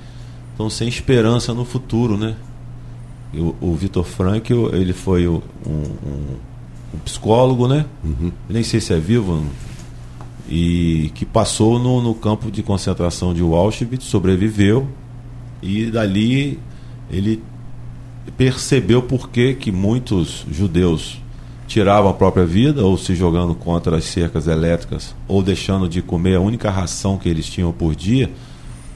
sem 0.70 0.88
esperança 0.88 1.52
no 1.52 1.64
futuro, 1.64 2.16
né? 2.16 2.36
E 3.32 3.40
o, 3.40 3.56
Victor 3.74 4.04
Frankl, 4.04 4.68
ele 4.72 4.92
foi 4.92 5.26
um, 5.26 5.40
um- 5.66 6.36
um 6.94 6.98
psicólogo, 6.98 7.68
né? 7.68 7.86
Nem 8.48 8.62
sei 8.62 8.80
se 8.80 8.92
é 8.92 8.98
vivo, 8.98 9.44
e 10.48 11.12
que 11.14 11.24
passou 11.24 11.78
no, 11.78 12.02
no 12.02 12.14
campo 12.14 12.50
de 12.50 12.62
concentração 12.62 13.32
de 13.32 13.40
Auschwitz, 13.40 14.04
sobreviveu 14.04 14.88
e 15.62 15.86
dali 15.86 16.58
ele 17.10 17.42
percebeu 18.36 19.02
por 19.02 19.30
que, 19.30 19.54
que 19.54 19.70
muitos 19.70 20.44
judeus 20.50 21.20
tiravam 21.66 22.10
a 22.10 22.14
própria 22.14 22.44
vida 22.44 22.84
ou 22.84 22.98
se 22.98 23.14
jogando 23.14 23.54
contra 23.54 23.96
as 23.96 24.04
cercas 24.04 24.48
elétricas 24.48 25.14
ou 25.28 25.42
deixando 25.42 25.88
de 25.88 26.02
comer. 26.02 26.36
A 26.36 26.40
única 26.40 26.70
ração 26.70 27.16
que 27.16 27.28
eles 27.28 27.46
tinham 27.46 27.72
por 27.72 27.94
dia, 27.94 28.30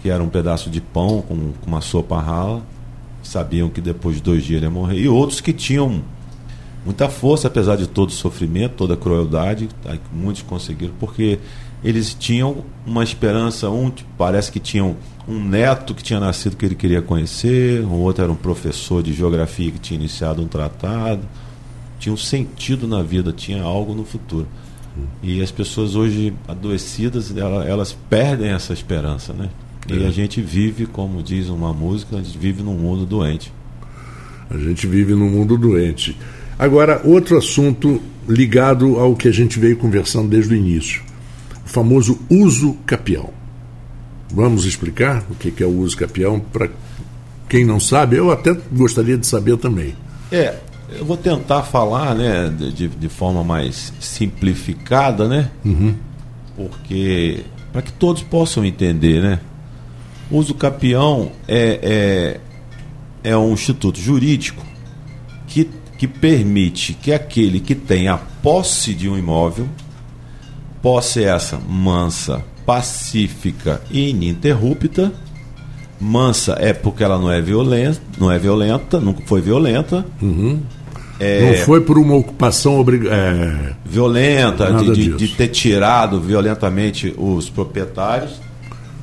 que 0.02 0.10
era 0.10 0.22
um 0.22 0.28
pedaço 0.28 0.68
de 0.68 0.80
pão 0.80 1.22
com, 1.22 1.52
com 1.52 1.66
uma 1.66 1.80
sopa 1.80 2.20
rala, 2.20 2.62
sabiam 3.22 3.68
que 3.68 3.80
depois 3.80 4.16
de 4.16 4.22
dois 4.22 4.44
dias 4.44 4.58
ele 4.58 4.66
ia 4.66 4.70
morrer, 4.70 4.98
e 4.98 5.08
outros 5.08 5.40
que 5.40 5.52
tinham 5.52 6.02
muita 6.84 7.08
força, 7.08 7.48
apesar 7.48 7.76
de 7.76 7.86
todo 7.88 8.08
o 8.10 8.12
sofrimento, 8.12 8.74
toda 8.76 8.94
a 8.94 8.96
crueldade, 8.96 9.68
muitos 10.12 10.42
conseguiram, 10.42 10.92
porque 11.00 11.38
eles 11.82 12.14
tinham 12.14 12.64
uma 12.86 13.02
esperança, 13.04 13.68
um 13.70 13.90
parece 14.16 14.50
que 14.52 14.58
tinham 14.60 14.96
um 15.28 15.42
neto 15.42 15.94
que 15.94 16.02
tinha 16.02 16.20
nascido 16.20 16.56
que 16.56 16.64
ele 16.66 16.74
queria 16.74 17.00
conhecer, 17.02 17.80
o 17.84 17.92
outro 17.92 18.22
era 18.24 18.32
um 18.32 18.36
professor 18.36 19.02
de 19.02 19.12
geografia 19.12 19.70
que 19.70 19.78
tinha 19.78 19.98
iniciado 19.98 20.42
um 20.42 20.46
tratado, 20.46 21.22
tinha 21.98 22.12
um 22.12 22.16
sentido 22.16 22.86
na 22.86 23.02
vida, 23.02 23.32
tinha 23.32 23.62
algo 23.62 23.94
no 23.94 24.04
futuro. 24.04 24.46
E 25.22 25.42
as 25.42 25.50
pessoas 25.50 25.96
hoje 25.96 26.32
adoecidas, 26.46 27.36
ela- 27.36 27.64
elas 27.64 27.96
perdem 28.08 28.50
essa 28.50 28.72
esperança, 28.72 29.32
né? 29.32 29.48
E 29.88 30.02
É. 30.04 30.06
a 30.06 30.10
gente 30.10 30.40
vive, 30.40 30.86
como 30.86 31.22
diz 31.22 31.48
uma 31.48 31.72
música, 31.72 32.16
a 32.16 32.22
gente 32.22 32.38
vive 32.38 32.62
num 32.62 32.74
mundo 32.74 33.04
doente. 33.04 33.52
A 34.48 34.56
gente 34.56 34.86
vive 34.86 35.14
num 35.14 35.28
mundo 35.28 35.58
doente. 35.58 36.16
Agora, 36.58 37.00
outro 37.04 37.36
assunto 37.36 38.00
ligado 38.28 38.98
ao 38.98 39.14
que 39.16 39.28
a 39.28 39.32
gente 39.32 39.58
veio 39.58 39.76
conversando 39.76 40.28
desde 40.28 40.54
o 40.54 40.56
início: 40.56 41.02
o 41.64 41.68
famoso 41.68 42.18
uso 42.30 42.74
capião. 42.86 43.30
Vamos 44.32 44.64
explicar 44.64 45.24
o 45.30 45.34
que 45.34 45.62
é 45.62 45.66
o 45.66 45.78
uso 45.78 45.96
capião 45.96 46.40
para 46.40 46.68
quem 47.48 47.64
não 47.64 47.78
sabe? 47.78 48.16
Eu 48.16 48.30
até 48.32 48.56
gostaria 48.72 49.16
de 49.18 49.26
saber 49.26 49.56
também. 49.58 49.94
É, 50.32 50.56
eu 50.98 51.04
vou 51.04 51.16
tentar 51.16 51.62
falar, 51.62 52.14
né, 52.14 52.48
de, 52.72 52.88
de- 52.88 53.08
forma 53.08 53.44
mais 53.44 53.92
simplificada, 54.00 55.28
né? 55.28 55.50
Porque 56.56 57.44
para 57.72 57.82
que 57.82 57.92
todos 57.92 58.22
possam 58.22 58.64
entender, 58.64 59.22
né? 59.22 59.40
O 60.30 60.38
uso 60.38 60.54
capião 60.54 61.30
é, 61.46 62.40
é, 63.24 63.30
é 63.30 63.36
um 63.36 63.52
instituto 63.52 64.00
jurídico 64.00 64.64
que, 65.46 65.68
que 66.06 66.08
permite 66.08 66.92
que 66.94 67.12
aquele 67.12 67.60
que 67.60 67.74
tem 67.74 68.08
a 68.08 68.18
posse 68.18 68.92
de 68.94 69.08
um 69.08 69.16
imóvel, 69.16 69.66
posse 70.82 71.24
essa 71.24 71.58
mansa, 71.58 72.44
pacífica 72.66 73.80
e 73.90 74.10
ininterrupta, 74.10 75.12
mansa 76.00 76.56
é 76.60 76.72
porque 76.74 77.02
ela 77.02 77.18
não 77.18 77.30
é 77.30 77.40
violenta, 77.40 78.00
não 78.18 78.30
é 78.30 78.38
violenta, 78.38 79.00
nunca 79.00 79.22
foi 79.26 79.40
violenta, 79.40 80.04
Não 81.58 81.64
foi 81.64 81.80
por 81.80 81.96
uma 81.96 82.14
ocupação 82.16 82.78
obrigada. 82.78 83.76
violenta, 83.84 84.68
Nada 84.70 84.92
de, 84.92 85.04
de- 85.12 85.16
de 85.16 85.28
ter 85.28 85.48
tirado 85.48 86.20
violentamente 86.20 87.14
os 87.16 87.48
proprietários, 87.48 88.32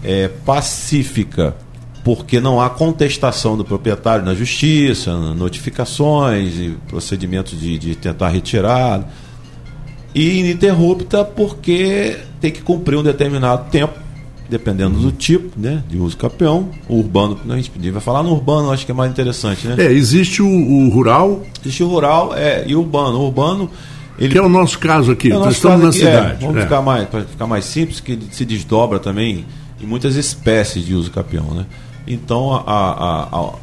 é 0.04 0.28
pacífica, 0.28 1.56
porque 2.04 2.40
não 2.40 2.60
há 2.60 2.70
contestação 2.70 3.56
do 3.56 3.64
proprietário 3.64 4.26
na 4.26 4.34
justiça, 4.34 5.14
notificações 5.34 6.56
e 6.56 6.78
procedimentos 6.88 7.60
de, 7.60 7.78
de 7.78 7.96
tentar 7.96 8.30
retirar. 8.30 9.08
E 10.14 10.40
ininterrupta 10.40 11.24
porque 11.24 12.18
tem 12.40 12.52
que 12.52 12.62
cumprir 12.62 12.98
um 12.98 13.04
determinado 13.04 13.70
tempo, 13.70 13.94
dependendo 14.50 15.00
do 15.00 15.12
tipo 15.12 15.58
né, 15.58 15.84
de 15.88 15.98
uso 15.98 16.18
capião. 16.18 16.70
O 16.90 16.98
urbano, 16.98 17.40
a 17.48 17.56
gente 17.56 17.72
vai 17.92 18.02
falar 18.02 18.24
no 18.24 18.32
urbano, 18.32 18.72
acho 18.72 18.86
que 18.86 18.92
é 18.92 18.96
mais 18.96 19.12
interessante, 19.12 19.68
né? 19.68 19.76
É, 19.78 19.92
existe 19.92 20.42
o, 20.42 20.48
o 20.48 20.90
rural, 20.90 21.44
Existe 21.64 21.84
o 21.84 21.88
rural 21.88 22.34
é, 22.36 22.66
e 22.68 22.76
o 22.76 22.80
urbano. 22.80 23.20
O 23.20 23.26
urbano, 23.26 23.70
ele 24.18 24.34
que 24.34 24.38
é 24.38 24.42
o 24.42 24.50
nosso 24.50 24.80
caso 24.80 25.12
aqui. 25.12 25.32
é 25.32 25.36
Nós 25.36 25.54
estamos 25.56 25.82
caso 25.82 25.84
na 25.84 25.90
aqui, 25.90 26.04
é, 26.04 26.22
cidade. 26.22 26.42
vamos 26.46 26.58
é. 26.58 26.62
ficar 26.64 26.82
mais 26.82 27.08
para 27.08 27.22
ficar 27.22 27.48
mais 27.48 27.64
simples 27.64 28.00
que 28.00 28.20
se 28.32 28.44
desdobra 28.44 29.00
também 29.00 29.46
em 29.82 29.86
muitas 29.86 30.16
espécies 30.16 30.86
de 30.86 30.94
uso 30.94 31.10
capião, 31.12 31.54
né? 31.54 31.66
Então 32.14 32.54
a, 32.54 32.62
a, 32.66 33.24
a- 33.40 33.54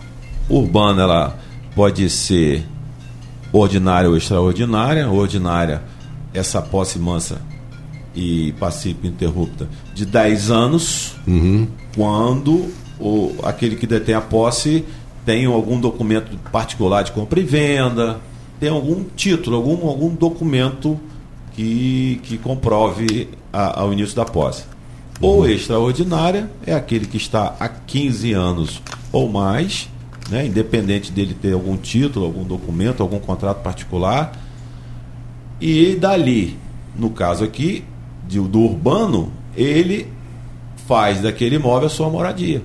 urbana 0.48 1.02
ela 1.02 1.38
pode 1.74 2.08
ser 2.10 2.64
ordinária 3.52 4.08
ou 4.08 4.16
extraordinária. 4.16 5.08
Ordinária 5.08 5.82
essa 6.34 6.60
posse 6.62 6.98
mansa 6.98 7.40
e 8.14 8.52
pacífica 8.58 9.06
interrupta 9.06 9.68
de 9.94 10.04
10 10.06 10.50
anos, 10.50 11.14
Uhum. 11.26 11.66
quando 11.94 12.66
o, 12.98 13.34
aquele 13.44 13.76
que 13.76 13.86
detém 13.86 14.14
a 14.14 14.20
posse 14.20 14.84
tem 15.24 15.44
algum 15.46 15.78
documento 15.78 16.36
particular 16.50 17.02
de 17.04 17.12
compra 17.12 17.38
e 17.38 17.42
venda, 17.44 18.18
tem 18.58 18.70
algum 18.70 19.04
título, 19.16 19.56
algum, 19.56 19.86
algum 19.86 20.14
documento 20.14 20.98
que, 21.54 22.20
que 22.24 22.38
comprove 22.38 23.28
a, 23.52 23.80
ao 23.80 23.92
início 23.92 24.16
da 24.16 24.24
posse. 24.24 24.64
Ou 25.20 25.48
extraordinária 25.48 26.48
é 26.64 26.74
aquele 26.74 27.06
que 27.06 27.16
está 27.16 27.56
há 27.58 27.68
15 27.68 28.32
anos 28.32 28.82
ou 29.10 29.28
mais, 29.28 29.88
né, 30.30 30.46
independente 30.46 31.10
dele 31.10 31.34
ter 31.34 31.52
algum 31.52 31.76
título, 31.76 32.26
algum 32.26 32.44
documento, 32.44 33.02
algum 33.02 33.18
contrato 33.18 33.62
particular. 33.62 34.32
E 35.60 35.96
dali, 35.96 36.56
no 36.96 37.10
caso 37.10 37.42
aqui, 37.42 37.84
de, 38.28 38.38
do 38.38 38.60
urbano, 38.60 39.32
ele 39.56 40.06
faz 40.86 41.20
daquele 41.20 41.56
imóvel 41.56 41.86
a 41.86 41.90
sua 41.90 42.08
moradia. 42.08 42.62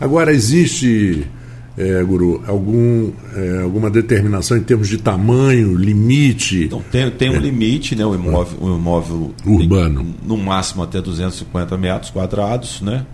Agora, 0.00 0.32
existe, 0.32 1.26
é, 1.76 2.02
Guru, 2.04 2.42
algum, 2.46 3.10
é, 3.34 3.62
alguma 3.62 3.90
determinação 3.90 4.56
em 4.56 4.62
termos 4.62 4.88
de 4.88 4.98
tamanho, 4.98 5.76
limite? 5.76 6.64
Então 6.64 6.82
tem, 6.90 7.10
tem 7.10 7.30
um 7.30 7.38
limite, 7.38 7.96
né? 7.96 8.06
O 8.06 8.14
imóvel, 8.14 8.58
o 8.60 8.76
imóvel 8.76 9.34
tem, 9.42 9.52
Urbano. 9.54 10.14
no 10.24 10.36
máximo 10.36 10.82
até 10.82 11.00
250 11.00 11.76
metros 11.76 12.10
quadrados, 12.10 12.80
né? 12.80 13.04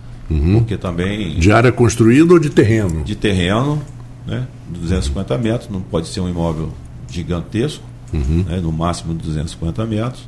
Porque 0.53 0.77
também 0.77 1.37
De 1.37 1.51
área 1.51 1.73
construída 1.73 2.33
ou 2.33 2.39
de 2.39 2.49
terreno? 2.49 3.03
de 3.03 3.15
terreno, 3.15 3.81
né? 4.25 4.47
250 4.69 5.37
metros, 5.37 5.69
não 5.69 5.81
pode 5.81 6.07
ser 6.07 6.21
um 6.21 6.29
imóvel 6.29 6.69
gigantesco, 7.09 7.83
né? 8.13 8.59
no 8.61 8.71
máximo 8.71 9.13
250 9.13 9.85
metros. 9.85 10.23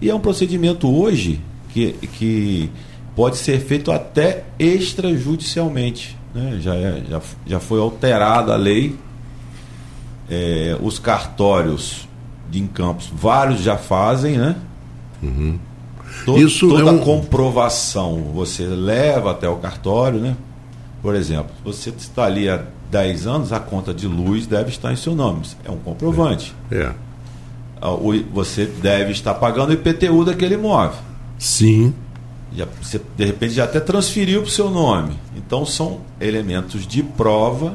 E 0.00 0.08
é 0.08 0.14
um 0.14 0.20
procedimento 0.20 0.88
hoje 0.88 1.40
que, 1.70 1.92
que 2.18 2.70
pode 3.16 3.36
ser 3.36 3.58
feito 3.60 3.90
até 3.90 4.44
extrajudicialmente. 4.58 6.16
Né? 6.34 6.58
Já, 6.60 6.74
é, 6.74 7.02
já, 7.08 7.20
já 7.46 7.60
foi 7.60 7.80
alterada 7.80 8.52
a 8.52 8.56
lei. 8.56 8.96
É, 10.30 10.76
os 10.80 10.98
cartórios 10.98 12.08
de 12.50 12.60
em 12.60 12.66
campos, 12.66 13.10
vários 13.14 13.60
já 13.60 13.76
fazem, 13.76 14.36
né? 14.38 14.56
To- 16.24 16.38
Isso 16.38 16.68
toda 16.68 16.90
é 16.90 16.92
um- 16.92 16.98
comprovação 16.98 18.30
você 18.34 18.64
leva 18.64 19.30
até 19.30 19.48
o 19.48 19.56
cartório, 19.56 20.20
né? 20.20 20.36
Por 21.00 21.14
exemplo, 21.14 21.50
você 21.64 21.90
está 21.90 22.24
ali 22.24 22.48
há 22.48 22.62
10 22.90 23.26
anos, 23.26 23.52
a 23.52 23.58
conta 23.58 23.92
de 23.94 24.06
luz 24.06 24.46
deve 24.46 24.68
estar 24.70 24.92
em 24.92 24.96
seu 24.96 25.14
nome. 25.14 25.42
É 25.64 25.70
um 25.70 25.78
comprovante. 25.78 26.54
É. 26.70 26.92
Ah, 27.80 27.90
o 27.92 28.14
I- 28.14 28.26
Você 28.32 28.66
deve 28.66 29.12
estar 29.12 29.34
pagando 29.34 29.70
o 29.70 29.72
IPTU 29.72 30.24
daquele 30.24 30.54
imóvel. 30.54 30.98
Sim. 31.38 31.92
Já, 32.56 32.66
você, 32.80 33.00
de 33.16 33.24
repente 33.24 33.54
já 33.54 33.64
até 33.64 33.80
transferiu 33.80 34.42
para 34.42 34.48
o 34.48 34.50
seu 34.50 34.70
nome. 34.70 35.14
Então 35.36 35.64
são 35.64 36.00
elementos 36.20 36.86
de 36.86 37.02
prova 37.02 37.74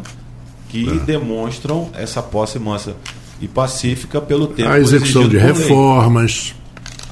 que 0.70 0.88
É. 0.88 0.94
demonstram 1.06 1.90
essa 1.94 2.22
posse 2.22 2.60
mansa 2.60 2.96
e 3.42 3.48
pacífica 3.48 4.20
pelo 4.22 4.48
tempo 4.48 4.70
A 4.70 4.80
execução 4.80 5.28
de 5.28 5.38
reformas. 5.38 6.54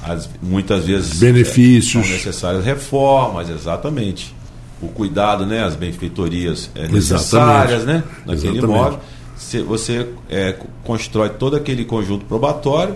As- 0.02 0.28
muitas 0.40 0.84
vezes 0.84 1.18
Benefícios. 1.18 2.04
é, 2.04 2.06
são 2.08 2.16
necessárias 2.16 2.64
reformas, 2.64 3.48
exatamente. 3.50 4.34
O 4.80 4.88
cuidado, 4.88 5.44
né, 5.46 5.64
as 5.64 5.74
benfeitorias 5.74 6.70
é, 6.74 6.86
necessárias, 6.86 7.84
né, 7.84 8.04
naquele 8.24 8.58
Exatamente. 8.58 8.64
imóvel. 8.64 9.00
Se 9.36 9.60
você 9.62 10.06
é, 10.28 10.52
co- 10.52 10.66
constrói 10.84 11.30
todo 11.30 11.56
aquele 11.56 11.84
conjunto 11.84 12.24
probatório, 12.26 12.94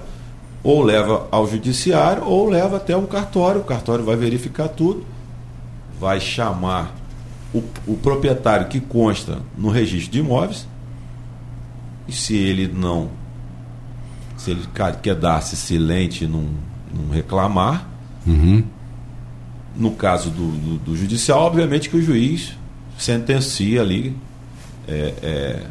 ou 0.62 0.82
leva 0.82 1.26
ao 1.30 1.48
judiciário, 1.48 2.24
ou 2.24 2.48
leva 2.48 2.76
até 2.76 2.96
um 2.96 3.06
cartório. 3.06 3.60
O 3.60 3.64
cartório 3.64 4.04
vai 4.04 4.16
verificar 4.16 4.68
tudo, 4.68 5.04
vai 5.98 6.20
chamar 6.20 6.94
o, 7.54 7.62
o 7.86 7.96
proprietário 7.96 8.68
que 8.68 8.80
consta 8.80 9.38
no 9.56 9.70
registro 9.70 10.12
de 10.12 10.18
imóveis, 10.20 10.66
e 12.06 12.12
se 12.12 12.36
ele 12.36 12.68
não 12.68 13.08
se 14.36 14.52
ele 14.52 14.66
quedar-se 15.02 15.54
silente 15.54 16.24
e 16.24 16.26
não, 16.26 16.46
não 16.94 17.10
reclamar, 17.12 17.86
no 19.76 19.90
caso 19.90 20.30
do, 20.30 20.50
do, 20.50 20.78
do 20.78 20.96
judicial, 20.96 21.40
obviamente 21.42 21.90
que 21.90 21.96
o 21.96 22.02
juiz 22.02 22.56
sentencia 22.98 23.82
ali, 23.82 24.16
é, 24.88 25.14
é, 25.22 25.62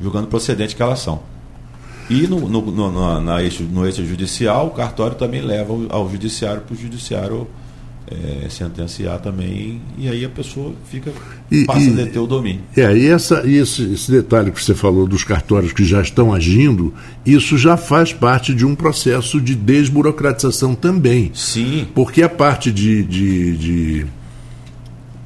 julgando 0.00 0.26
procedente 0.26 0.74
aquela 0.74 0.92
ação. 0.92 1.22
E 2.12 2.26
no, 2.26 2.48
no, 2.48 2.60
no, 2.70 3.20
na, 3.20 3.42
eixo, 3.42 3.62
no 3.64 3.84
eixo 3.86 4.04
judicial, 4.04 4.66
o 4.68 4.70
cartório 4.70 5.16
também 5.16 5.40
leva 5.40 5.72
ao, 5.72 5.86
ao 6.02 6.10
judiciário 6.10 6.62
para 6.62 6.74
o 6.74 6.76
judiciário 6.76 7.46
é, 8.10 8.48
sentenciar 8.50 9.18
também, 9.20 9.80
e 9.96 10.06
aí 10.08 10.22
a 10.24 10.28
pessoa 10.28 10.74
fica 10.90 11.10
E- 11.50 11.64
passa 11.64 11.80
e- 11.80 11.88
a 11.92 11.96
deter 12.04 12.20
o 12.20 12.26
domínio. 12.26 12.60
É, 12.76 12.94
e 12.94 13.06
essa, 13.06 13.42
e 13.46 13.54
esse, 13.56 13.90
esse 13.94 14.10
detalhe 14.10 14.50
que 14.50 14.62
você 14.62 14.74
falou 14.74 15.06
dos 15.06 15.24
cartórios 15.24 15.72
que 15.72 15.82
já 15.84 16.02
estão 16.02 16.32
agindo, 16.34 16.92
isso 17.24 17.56
já 17.56 17.76
faz 17.76 18.12
parte 18.12 18.54
de 18.54 18.66
um 18.66 18.74
processo 18.74 19.40
de 19.40 19.54
desburocratização 19.54 20.74
também. 20.74 21.30
Sim, 21.32 21.86
Porque 21.94 22.22
a 22.22 22.28
parte 22.28 22.70
de, 22.70 23.02
de, 23.04 23.56
de- 23.56 24.06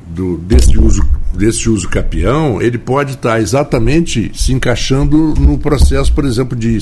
do, 0.08 0.36
desse, 0.38 0.78
uso, 0.78 1.02
desse 1.36 1.68
uso 1.68 1.88
capião, 1.88 2.60
ele 2.60 2.78
pode 2.78 3.12
estar 3.12 3.40
exatamente 3.40 4.30
se 4.34 4.52
encaixando 4.52 5.34
no 5.38 5.58
processo, 5.58 6.12
por 6.12 6.24
exemplo, 6.24 6.56
de 6.56 6.78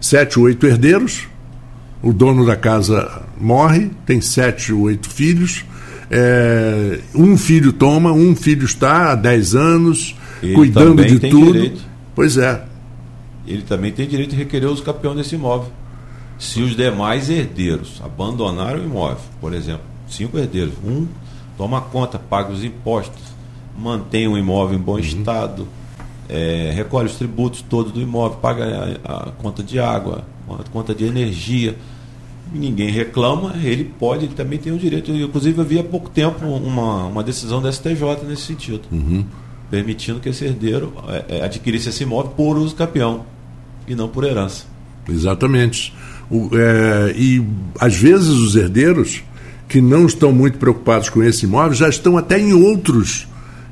sete 0.00 0.38
ou 0.38 0.44
oito 0.46 0.66
herdeiros. 0.66 1.26
O 2.02 2.12
dono 2.12 2.46
da 2.46 2.56
casa 2.56 3.22
morre, 3.38 3.90
tem 4.06 4.20
sete 4.20 4.72
ou 4.72 4.82
oito 4.82 5.08
filhos. 5.10 5.64
é, 6.10 6.98
um 7.14 7.36
filho 7.36 7.72
toma, 7.72 8.12
um 8.12 8.34
filho 8.34 8.64
está 8.64 9.12
há 9.12 9.14
10 9.14 9.54
anos, 9.54 10.16
Ele 10.42 10.54
cuidando 10.54 11.04
de 11.04 11.18
tudo. 11.20 11.52
direito. 11.52 11.82
Pois 12.14 12.36
é. 12.36 12.64
ele 13.46 13.62
também 13.62 13.92
tem 13.92 14.08
direito 14.08 14.30
de 14.30 14.36
requerer 14.36 14.68
o 14.68 14.72
uso 14.72 14.82
capião 14.82 15.14
desse 15.14 15.34
imóvel. 15.34 15.70
Se 16.38 16.62
os 16.62 16.74
demais 16.74 17.28
herdeiros 17.30 18.00
abandonaram 18.04 18.80
o 18.80 18.84
imóvel, 18.84 19.18
por 19.40 19.52
exemplo, 19.52 19.82
cinco 20.08 20.38
herdeiros, 20.38 20.72
um 20.84 21.06
toma 21.56 21.80
conta, 21.82 22.18
paga 22.18 22.50
os 22.50 22.64
impostos, 22.64 23.20
mantém 23.80 24.28
o 24.28 24.36
imóvel 24.36 24.78
em 24.78 24.82
bom 24.82 24.98
estado, 24.98 25.66
é, 26.28 26.72
recolhe 26.74 27.06
os 27.08 27.16
tributos 27.16 27.62
todos 27.62 27.92
do 27.92 28.00
imóvel, 28.00 28.38
paga 28.38 28.98
a, 29.04 29.12
a 29.28 29.30
conta 29.32 29.62
de 29.62 29.78
água, 29.80 30.24
a 30.48 30.62
conta 30.70 30.94
de 30.94 31.04
energia. 31.04 31.76
Ninguém 32.52 32.90
reclama, 32.90 33.54
ele 33.62 33.84
pode, 33.84 34.24
ele 34.24 34.34
também 34.34 34.58
tem 34.58 34.72
o 34.72 34.78
direito. 34.78 35.10
Inclusive, 35.12 35.62
vi 35.64 35.78
há 35.78 35.84
pouco 35.84 36.10
tempo 36.10 36.44
uma, 36.46 37.04
uma 37.06 37.22
decisão 37.22 37.62
da 37.62 37.70
STJ 37.72 38.24
nesse 38.26 38.42
sentido, 38.42 38.80
permitindo 39.70 40.18
que 40.18 40.28
esse 40.28 40.44
herdeiro 40.44 40.92
é, 41.08 41.38
é, 41.38 41.44
adquirisse 41.44 41.88
esse 41.88 42.02
imóvel 42.02 42.32
por 42.32 42.56
uso 42.58 42.74
capião 42.74 43.24
e 43.86 43.94
não 43.94 44.08
por 44.08 44.24
herança. 44.24 44.64
Exatamente. 45.08 45.94
O- 46.30 46.50
é, 46.52 47.12
e 47.16 47.44
às 47.80 47.94
vezes 47.96 48.28
os 48.28 48.56
herdeiros 48.56 49.22
que 49.68 49.80
não 49.80 50.06
estão 50.06 50.32
muito 50.32 50.58
preocupados 50.58 51.08
com 51.08 51.22
esse 51.22 51.44
imóvel 51.44 51.74
já 51.74 51.88
estão 51.88 52.16
até 52.16 52.38
em 52.40 52.52
outros 52.52 53.28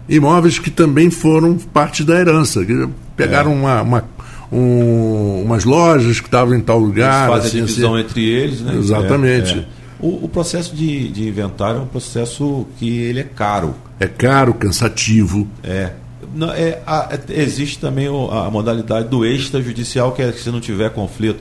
imóveis 0.08 0.58
que 0.58 0.70
também 0.70 1.10
foram 1.10 1.56
parte 1.56 2.02
da 2.04 2.18
herança. 2.18 2.64
que 2.64 2.88
Pegaram 3.16 3.52
uma, 3.54 3.82
uma- 3.82 4.04
um- 4.50 5.42
umas 5.44 5.64
lojas 5.64 6.20
que 6.20 6.26
estavam 6.26 6.54
em 6.54 6.60
tal 6.60 6.78
Eles 6.78 6.88
lugar. 6.88 7.28
fazem 7.28 7.46
assim, 7.48 7.58
a 7.62 7.64
divisão 7.66 7.94
assim. 7.94 8.04
entre 8.04 8.24
eles, 8.24 8.60
né? 8.60 8.74
Exatamente. 8.76 9.54
É, 9.54 9.58
é. 9.58 9.64
O, 10.00 10.24
o 10.24 10.28
processo 10.28 10.74
de, 10.76 11.08
de 11.08 11.26
inventário 11.28 11.80
é 11.80 11.82
um 11.82 11.86
processo 11.86 12.66
que 12.78 12.88
ele 13.00 13.20
é 13.20 13.24
caro. 13.24 13.74
É 13.98 14.06
caro, 14.06 14.54
cansativo. 14.54 15.46
É. 15.62 15.90
Não, 16.34 16.52
é, 16.52 16.80
a- 16.86 17.08
é- 17.28 17.40
existe 17.42 17.78
também 17.78 18.06
a 18.06 18.48
modalidade 18.50 19.08
do 19.08 19.24
extrajudicial, 19.26 20.12
que 20.12 20.22
é 20.22 20.30
que 20.30 20.40
se 20.40 20.50
não 20.50 20.60
tiver 20.60 20.90
conflito 20.90 21.40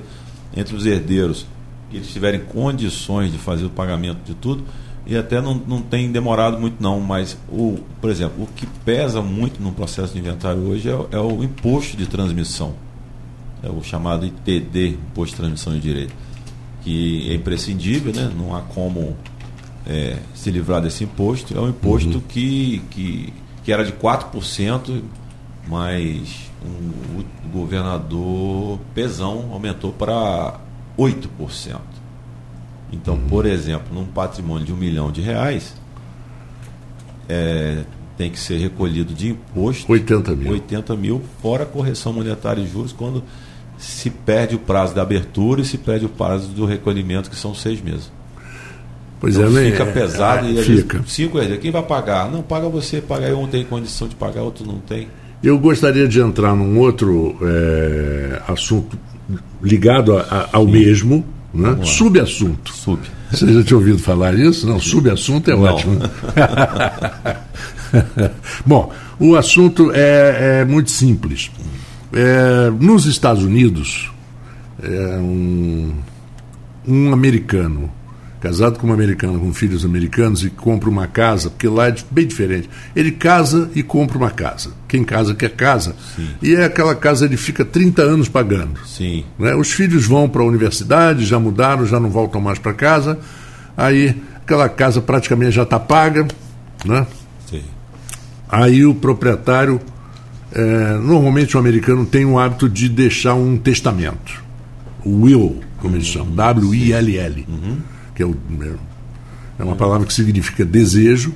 entre 0.56 0.76
os 0.76 0.86
herdeiros, 0.86 1.46
que 1.92 1.98
eles 1.98 2.08
tiverem 2.08 2.40
condições 2.40 3.32
de 3.32 3.38
fazer 3.38 3.66
o 3.66 3.70
pagamento 3.70 4.18
de 4.26 4.34
tudo, 4.34 4.64
e 5.08 5.16
até 5.18 5.40
não, 5.42 5.54
não 5.56 5.82
tem 5.82 6.12
demorado 6.12 6.60
muito 6.60 6.82
não, 6.84 7.00
mas, 7.00 7.38
o, 7.50 7.80
por 8.02 8.10
exemplo, 8.10 8.44
o 8.44 8.48
que 8.48 8.66
pesa 8.86 9.22
muito 9.22 9.62
no 9.62 9.72
processo 9.72 10.14
de 10.14 10.20
inventário 10.20 10.62
hoje 10.62 10.90
é, 10.90 10.94
o- 10.96 11.08
é 11.12 11.20
o 11.20 11.44
imposto 11.44 11.96
de 11.96 12.06
transmissão. 12.06 12.74
É 13.64 13.70
o 13.70 13.82
chamado 13.82 14.26
ITD, 14.26 14.90
Imposto 14.90 15.32
de 15.36 15.42
Transmissão 15.42 15.74
de 15.74 15.80
Direito, 15.80 16.14
que 16.84 17.30
é 17.32 17.34
imprescindível, 17.34 18.14
né? 18.14 18.32
não 18.38 18.56
há 18.56 18.62
como 18.62 19.16
é, 19.86 20.18
se 20.36 20.52
livrar 20.52 20.82
desse 20.82 21.04
imposto. 21.04 21.58
É 21.58 21.60
um 21.62 21.70
imposto 21.70 22.22
que, 22.30 22.82
que, 22.92 23.34
que 23.64 23.72
era 23.72 23.84
de 23.84 23.94
4%, 23.94 25.02
mas 25.68 26.50
o, 26.64 27.20
o 27.48 27.50
governador 27.52 28.80
Pezão 28.94 29.50
aumentou 29.52 29.92
para 29.92 30.60
8%. 30.98 31.80
Então, 32.92 33.18
por 33.30 33.46
exemplo, 33.46 33.94
num 33.94 34.06
patrimônio 34.06 34.66
de 34.66 34.74
um 34.74 34.78
milhão 34.78 35.12
de 35.12 35.22
reais, 35.22 35.76
é, 37.28 37.84
tem 38.18 38.32
que 38.32 38.40
ser 38.40 38.58
recolhido 38.58 39.14
de 39.14 39.30
imposto 39.30 39.92
80 39.92 40.36
mil. 40.36 40.52
80 40.52 40.96
mil, 40.96 41.22
fora 41.42 41.66
correção 41.66 42.14
monetária 42.14 42.62
e 42.62 42.68
juros, 42.68 42.94
quando 42.94 43.24
se 43.78 44.10
perde 44.10 44.56
o 44.56 44.60
prazo 44.60 44.96
da 44.96 45.02
abertura 45.02 45.62
e 45.62 45.66
se 45.66 45.78
perde 45.78 46.06
o 46.06 46.10
prazo 46.10 46.48
do 46.50 46.66
recolhimento, 46.66 47.30
que 47.30 47.36
são 47.36 47.54
seis 47.54 47.82
meses. 47.82 48.12
Pois 49.20 49.36
então 49.36 49.58
é, 49.58 49.72
fica 49.72 49.84
é, 49.84 49.92
pesado 49.92 50.48
é, 50.48 50.52
e 50.52 50.64
fica. 50.64 50.98
vezes 50.98 51.12
cinco 51.14 51.40
vezes. 51.40 51.60
Quem 51.60 51.72
vai 51.72 51.84
pagar? 51.84 52.32
Não, 52.32 52.42
paga 52.42 52.70
você, 52.70 53.02
paga 53.02 53.28
aí, 53.28 53.34
um 53.34 53.48
tem 53.48 53.64
condição 53.66 54.08
de 54.08 54.16
pagar, 54.16 54.42
outro 54.44 54.66
não 54.66 54.80
tem. 54.80 55.08
Eu 55.44 55.58
gostaria 55.60 56.08
de 56.08 56.20
entrar 56.20 56.56
num 56.56 56.80
outro 56.80 57.38
é, 57.42 58.42
assunto 58.48 58.98
ligado 59.62 60.18
a, 60.18 60.22
a, 60.22 60.58
ao 60.58 60.66
Sim. 60.66 60.72
mesmo, 60.72 61.26
né? 61.54 61.78
subassunto. 61.84 62.74
Sub. 62.74 63.00
Você 63.32 63.54
já 63.54 63.64
tinha 63.64 63.78
ouvido 63.78 64.00
falar 64.00 64.38
isso? 64.38 64.68
Não, 64.68 64.80
subassunto 64.80 65.52
é 65.52 65.56
não. 65.56 65.64
ótimo. 65.64 66.00
Bom, 68.66 68.92
o 69.20 69.36
assunto 69.36 69.92
é, 69.94 70.62
é 70.62 70.66
muito 70.66 70.92
simples. 70.92 71.52
É, 72.14 72.70
nos 72.80 73.06
Estados 73.06 73.44
Unidos, 73.44 74.10
é, 74.82 75.18
um, 75.18 75.94
um 76.88 77.12
americano 77.12 77.92
casado 78.40 78.78
com 78.78 78.86
uma 78.86 78.94
americana, 78.94 79.38
com 79.40 79.54
filhos 79.54 79.84
americanos 79.84 80.44
e 80.44 80.50
compra 80.50 80.90
uma 80.90 81.08
casa, 81.08 81.50
porque 81.50 81.68
lá 81.68 81.88
é 81.88 81.96
bem 82.12 82.28
diferente. 82.28 82.70
Ele 82.96 83.12
casa 83.12 83.70
e 83.74 83.82
compra 83.82 84.18
uma 84.18 84.30
casa. 84.30 84.72
Quem 84.88 85.04
casa 85.04 85.34
quer 85.34 85.52
casa. 85.52 85.96
Sim. 86.16 86.30
E 86.42 86.56
é 86.56 86.66
aquela 86.66 86.96
casa 86.96 87.26
ele 87.26 87.38
fica 87.38 87.66
30 87.66 88.02
anos 88.02 88.30
pagando. 88.30 88.80
Sim. 88.86 89.26
Né? 89.38 89.56
Os 89.56 89.72
filhos 89.72 90.06
vão 90.06 90.30
para 90.30 90.42
a 90.42 90.46
universidade, 90.46 91.26
já 91.26 91.40
mudaram, 91.40 91.86
já 91.86 92.00
não 92.00 92.10
voltam 92.10 92.40
mais 92.40 92.60
para 92.60 92.74
casa. 92.74 93.20
Aí 93.76 94.16
aquela 94.36 94.70
casa 94.70 95.02
praticamente 95.02 95.52
já 95.52 95.64
está 95.64 95.80
paga. 95.80 96.28
Né? 96.86 97.08
Sim. 97.50 97.64
Aí 98.48 98.86
o 98.86 98.94
proprietário, 98.94 99.82
é, 100.54 100.94
normalmente 100.94 101.58
o 101.58 101.60
americano 101.60 102.06
tem 102.06 102.24
o 102.24 102.38
hábito 102.38 102.70
de 102.70 102.88
deixar 102.88 103.34
um 103.34 103.58
testamento. 103.58 104.46
Will, 105.06 105.62
como 105.80 105.96
eles 105.96 106.08
chamam, 106.08 106.36
W-I-L-L. 106.36 107.46
Uhum 107.48 107.97
que 108.18 108.24
é, 108.24 108.26
o, 108.26 108.36
é 109.60 109.64
uma 109.64 109.76
palavra 109.76 110.08
que 110.08 110.12
significa 110.12 110.66
desejo, 110.66 111.36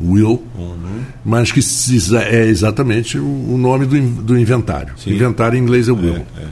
will, 0.00 0.40
uhum. 0.56 1.00
mas 1.24 1.50
que 1.50 1.60
é 2.16 2.46
exatamente 2.46 3.18
o 3.18 3.58
nome 3.58 3.84
do, 3.84 4.00
do 4.22 4.38
inventário. 4.38 4.94
Sim. 4.96 5.10
Inventário 5.10 5.58
em 5.58 5.60
inglês 5.60 5.88
é 5.88 5.92
will. 5.92 6.14
É, 6.14 6.40
é. 6.40 6.46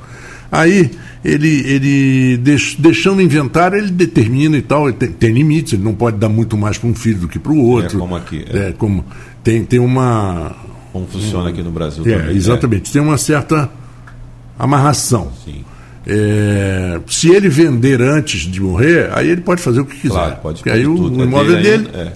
Aí, 0.50 0.90
ele, 1.24 1.62
ele 1.64 2.36
deix, 2.38 2.74
deixando 2.76 3.18
o 3.18 3.22
inventário, 3.22 3.78
ele 3.78 3.92
determina 3.92 4.56
e 4.56 4.62
tal, 4.62 4.92
tem, 4.92 5.10
tem, 5.12 5.30
limites, 5.30 5.74
ele 5.74 5.84
não 5.84 5.94
pode 5.94 6.16
dar 6.16 6.28
muito 6.28 6.56
mais 6.56 6.76
para 6.76 6.88
um 6.88 6.94
filho 6.94 7.20
do 7.20 7.28
que 7.28 7.38
para 7.38 7.52
o 7.52 7.60
outro. 7.60 7.98
É 7.98 8.00
como 8.00 8.16
aqui. 8.16 8.44
É. 8.50 8.58
é. 8.58 8.72
como, 8.72 9.04
tem, 9.44 9.64
tem 9.64 9.78
uma. 9.78 10.56
Como 10.92 11.06
funciona 11.06 11.50
aqui 11.50 11.62
no 11.62 11.70
Brasil 11.70 12.02
é, 12.04 12.18
também. 12.18 12.36
Exatamente, 12.36 12.92
tem 12.92 13.00
uma 13.00 13.16
certa 13.16 13.70
amarração. 14.58 15.30
Sim. 15.44 15.64
É, 16.06 17.00
se 17.06 17.28
ele 17.28 17.48
vender 17.48 18.00
antes 18.00 18.42
de 18.42 18.60
morrer, 18.60 19.10
aí 19.12 19.28
ele 19.28 19.40
pode 19.40 19.60
fazer 19.60 19.80
o 19.80 19.84
que 19.84 19.96
quiser. 19.96 20.14
Claro, 20.14 20.36
pode 20.36 20.58
Porque 20.58 20.70
aí 20.70 20.86
o, 20.86 20.94
o 20.94 21.22
imóvel 21.22 21.60
dele, 21.60 21.88
é. 21.92 22.12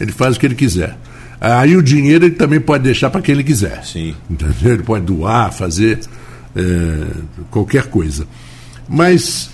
ele 0.00 0.12
faz 0.12 0.36
o 0.36 0.40
que 0.40 0.46
ele 0.46 0.54
quiser. 0.54 0.96
Aí 1.40 1.74
o 1.76 1.82
dinheiro 1.82 2.26
ele 2.26 2.34
também 2.34 2.60
pode 2.60 2.84
deixar 2.84 3.08
para 3.08 3.22
quem 3.22 3.34
ele 3.34 3.44
quiser. 3.44 3.82
Sim. 3.84 4.14
Entendeu? 4.28 4.74
Ele 4.74 4.82
pode 4.82 5.06
doar, 5.06 5.52
fazer 5.52 6.00
é, 6.54 7.06
qualquer 7.50 7.86
coisa. 7.86 8.26
Mas 8.86 9.50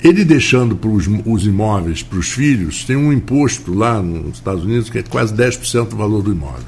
ele 0.00 0.24
deixando 0.24 0.76
para 0.76 0.88
os 0.88 1.44
imóveis 1.44 2.02
para 2.02 2.18
os 2.18 2.30
filhos, 2.30 2.84
tem 2.84 2.96
um 2.96 3.12
imposto 3.12 3.74
lá 3.74 4.00
nos 4.00 4.36
Estados 4.36 4.64
Unidos 4.64 4.88
que 4.88 4.98
é 4.98 5.02
quase 5.02 5.34
10% 5.34 5.88
do 5.88 5.96
valor 5.96 6.22
do 6.22 6.32
imóvel, 6.32 6.64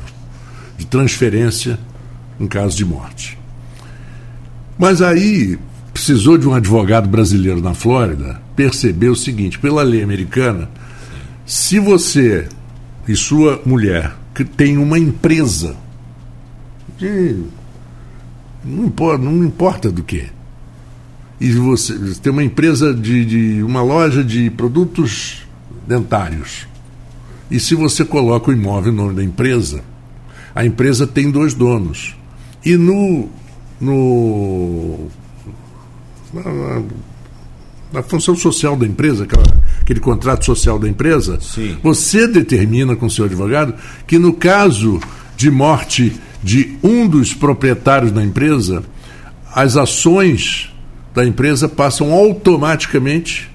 de 0.77 0.87
transferência 0.87 1.79
em 2.39 2.47
caso 2.47 2.77
de 2.77 2.85
morte. 2.85 3.39
Mas 4.79 5.01
aí 5.01 5.59
precisou 6.01 6.39
de 6.39 6.49
um 6.49 6.55
advogado 6.55 7.07
brasileiro 7.07 7.61
na 7.61 7.75
Flórida 7.75 8.41
perceber 8.57 9.11
o 9.11 9.17
seguinte: 9.17 9.59
pela 9.59 9.83
lei 9.83 10.03
americana, 10.03 10.71
se 11.45 11.79
você 11.79 12.49
e 13.07 13.15
sua 13.15 13.61
mulher 13.67 14.17
que 14.35 14.43
tem 14.43 14.79
uma 14.79 14.99
empresa 14.99 15.77
de, 16.97 17.43
não 18.65 18.87
importa, 18.87 19.23
não 19.23 19.45
importa 19.45 19.93
do 19.93 20.03
que 20.03 20.27
e 21.39 21.53
você 21.53 21.95
tem 22.23 22.33
uma 22.33 22.45
empresa 22.45 22.95
de, 22.95 23.25
de 23.25 23.63
uma 23.63 23.83
loja 23.83 24.25
de 24.25 24.49
produtos 24.51 25.47
dentários 25.87 26.67
e 27.51 27.61
se 27.61 27.75
você 27.75 28.07
coloca 28.07 28.51
o 28.51 28.55
imóvel 28.55 28.93
no 28.93 29.03
nome 29.05 29.17
da 29.17 29.25
empresa, 29.25 29.83
a 30.55 30.65
empresa 30.65 31.07
tem 31.07 31.31
dois 31.31 31.53
donos 31.53 32.17
e 32.65 32.75
no 32.79 33.29
no 33.79 35.11
na, 36.33 36.83
na 37.93 38.03
função 38.03 38.37
social 38.37 38.77
da 38.77 38.87
empresa, 38.87 39.25
aquela, 39.25 39.45
aquele 39.81 40.01
contrato 40.01 40.45
social 40.45 40.79
da 40.79 40.89
empresa, 40.89 41.39
Sim. 41.41 41.77
você 41.83 42.27
determina 42.27 42.95
com 42.95 43.09
seu 43.09 43.25
advogado 43.25 43.75
que 44.07 44.19
no 44.19 44.33
caso 44.33 45.01
de 45.37 45.51
morte 45.51 46.15
de 46.43 46.77
um 46.83 47.07
dos 47.07 47.35
proprietários 47.35 48.13
da 48.13 48.23
empresa, 48.23 48.83
as 49.55 49.77
ações 49.77 50.73
da 51.15 51.27
empresa 51.27 51.69
passam 51.69 52.13
automaticamente 52.13 53.51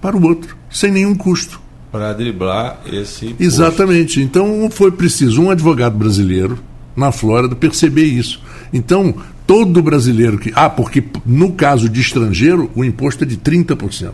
para 0.00 0.16
o 0.16 0.22
outro, 0.22 0.56
sem 0.70 0.90
nenhum 0.90 1.14
custo. 1.14 1.60
Para 1.90 2.12
driblar 2.12 2.80
esse. 2.92 3.34
Exatamente. 3.38 4.20
Então 4.20 4.68
foi 4.70 4.90
preciso 4.90 5.40
um 5.40 5.50
advogado 5.50 5.96
brasileiro 5.96 6.58
na 6.96 7.12
Flórida 7.12 7.54
perceber 7.54 8.04
isso. 8.04 8.40
Então, 8.72 9.14
todo 9.46 9.82
brasileiro 9.82 10.38
que. 10.38 10.52
Ah, 10.54 10.70
porque 10.70 11.02
no 11.24 11.52
caso 11.52 11.88
de 11.88 12.00
estrangeiro, 12.00 12.70
o 12.74 12.84
imposto 12.84 13.24
é 13.24 13.26
de 13.26 13.36
30%. 13.36 14.12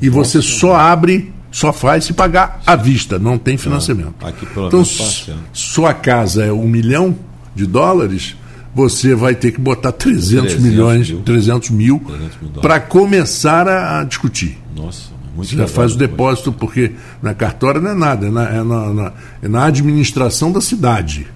E 0.00 0.08
você 0.08 0.38
Nossa, 0.38 0.50
só 0.50 0.76
abre, 0.76 1.32
só 1.50 1.72
faz 1.72 2.04
se 2.04 2.12
pagar 2.12 2.60
à 2.66 2.76
vista, 2.76 3.18
não 3.18 3.36
tem 3.36 3.56
financiamento. 3.56 4.14
Aqui 4.24 4.46
então, 4.66 4.82
sua 5.52 5.92
casa 5.92 6.44
é 6.44 6.52
um 6.52 6.68
milhão 6.68 7.16
de 7.54 7.66
dólares, 7.66 8.36
você 8.74 9.14
vai 9.14 9.34
ter 9.34 9.50
que 9.50 9.60
botar 9.60 9.90
300, 9.90 10.54
300 10.54 10.62
milhões, 10.62 11.10
mil. 11.10 11.22
300 11.22 11.70
mil, 11.70 12.02
mil 12.06 12.60
para 12.60 12.78
começar 12.78 13.66
a, 13.66 14.00
a, 14.00 14.04
discutir. 14.04 14.56
Nossa, 14.76 15.10
muito 15.34 15.50
Você 15.50 15.56
já 15.56 15.66
faz 15.66 15.94
o 15.94 15.98
depósito, 15.98 16.52
porque 16.52 16.92
na 17.20 17.34
cartória 17.34 17.80
não 17.80 17.90
é 17.90 17.94
nada, 17.94 18.26
é 18.26 18.30
na, 18.30 18.44
é 18.44 18.62
na, 18.62 18.94
na, 18.94 19.12
é 19.42 19.48
na 19.48 19.64
administração 19.64 20.52
da 20.52 20.60
cidade. 20.60 21.26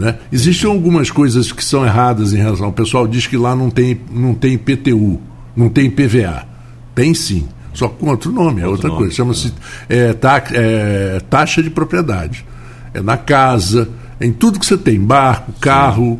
Né? 0.00 0.16
Existem 0.32 0.68
algumas 0.70 1.10
coisas 1.10 1.52
que 1.52 1.62
são 1.62 1.84
erradas 1.84 2.32
em 2.32 2.38
relação. 2.38 2.68
O 2.68 2.72
pessoal 2.72 3.06
diz 3.06 3.26
que 3.26 3.36
lá 3.36 3.54
não 3.54 3.68
tem, 3.68 4.00
não 4.10 4.32
tem 4.32 4.56
PTU, 4.56 5.20
não 5.54 5.68
tem 5.68 5.90
PVA. 5.90 6.46
Tem 6.94 7.12
sim, 7.12 7.46
só 7.74 7.86
com 7.86 8.08
outro 8.08 8.32
nome, 8.32 8.62
é 8.62 8.66
outra 8.66 8.88
nome, 8.88 9.00
coisa. 9.00 9.14
Chama-se 9.14 9.52
é, 9.90 10.14
ta, 10.14 10.42
é, 10.52 11.20
taxa 11.28 11.62
de 11.62 11.68
propriedade. 11.68 12.46
É 12.94 13.02
na 13.02 13.18
casa, 13.18 13.90
em 14.18 14.32
tudo 14.32 14.58
que 14.58 14.64
você 14.64 14.78
tem, 14.78 14.98
barco, 14.98 15.52
carro, 15.60 16.18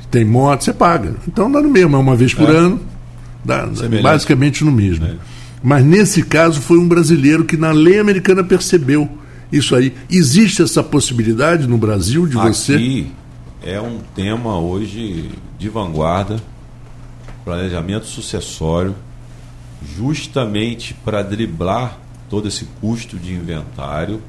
sim. 0.00 0.08
tem 0.10 0.24
moto, 0.24 0.64
você 0.64 0.72
paga. 0.72 1.14
Então 1.28 1.52
dá 1.52 1.60
no 1.60 1.68
mesmo, 1.68 1.96
é 1.96 1.98
uma 1.98 2.16
vez 2.16 2.32
por 2.32 2.48
é. 2.48 2.56
ano, 2.56 2.80
dá, 3.44 3.68
basicamente 4.02 4.64
no 4.64 4.72
mesmo. 4.72 5.04
É. 5.04 5.16
Mas 5.62 5.84
nesse 5.84 6.22
caso 6.22 6.58
foi 6.58 6.78
um 6.78 6.88
brasileiro 6.88 7.44
que 7.44 7.58
na 7.58 7.70
lei 7.70 7.98
americana 7.98 8.42
percebeu 8.42 9.06
isso 9.52 9.74
aí. 9.74 9.94
Existe 10.08 10.62
essa 10.62 10.82
possibilidade 10.82 11.66
no 11.66 11.78
Brasil 11.78 12.26
de 12.26 12.36
você. 12.36 12.74
Aqui 12.74 13.12
é 13.62 13.80
um 13.80 13.98
tema 14.14 14.58
hoje 14.58 15.30
de 15.58 15.68
vanguarda, 15.68 16.40
planejamento 17.44 18.06
sucessório, 18.06 18.94
justamente 19.96 20.94
para 20.94 21.22
driblar 21.22 21.98
todo 22.28 22.48
esse 22.48 22.64
custo 22.80 23.16
de 23.16 23.32
inventário. 23.34 24.22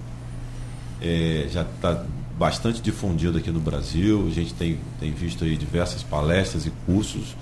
É, 1.02 1.48
já 1.52 1.62
está 1.62 2.04
bastante 2.38 2.82
difundido 2.82 3.38
aqui 3.38 3.52
no 3.52 3.60
Brasil, 3.60 4.28
a 4.28 4.34
gente 4.34 4.54
tem, 4.54 4.80
tem 5.00 5.12
visto 5.12 5.44
aí 5.44 5.56
diversas 5.56 6.02
palestras 6.02 6.66
e 6.66 6.72
cursos 6.86 7.36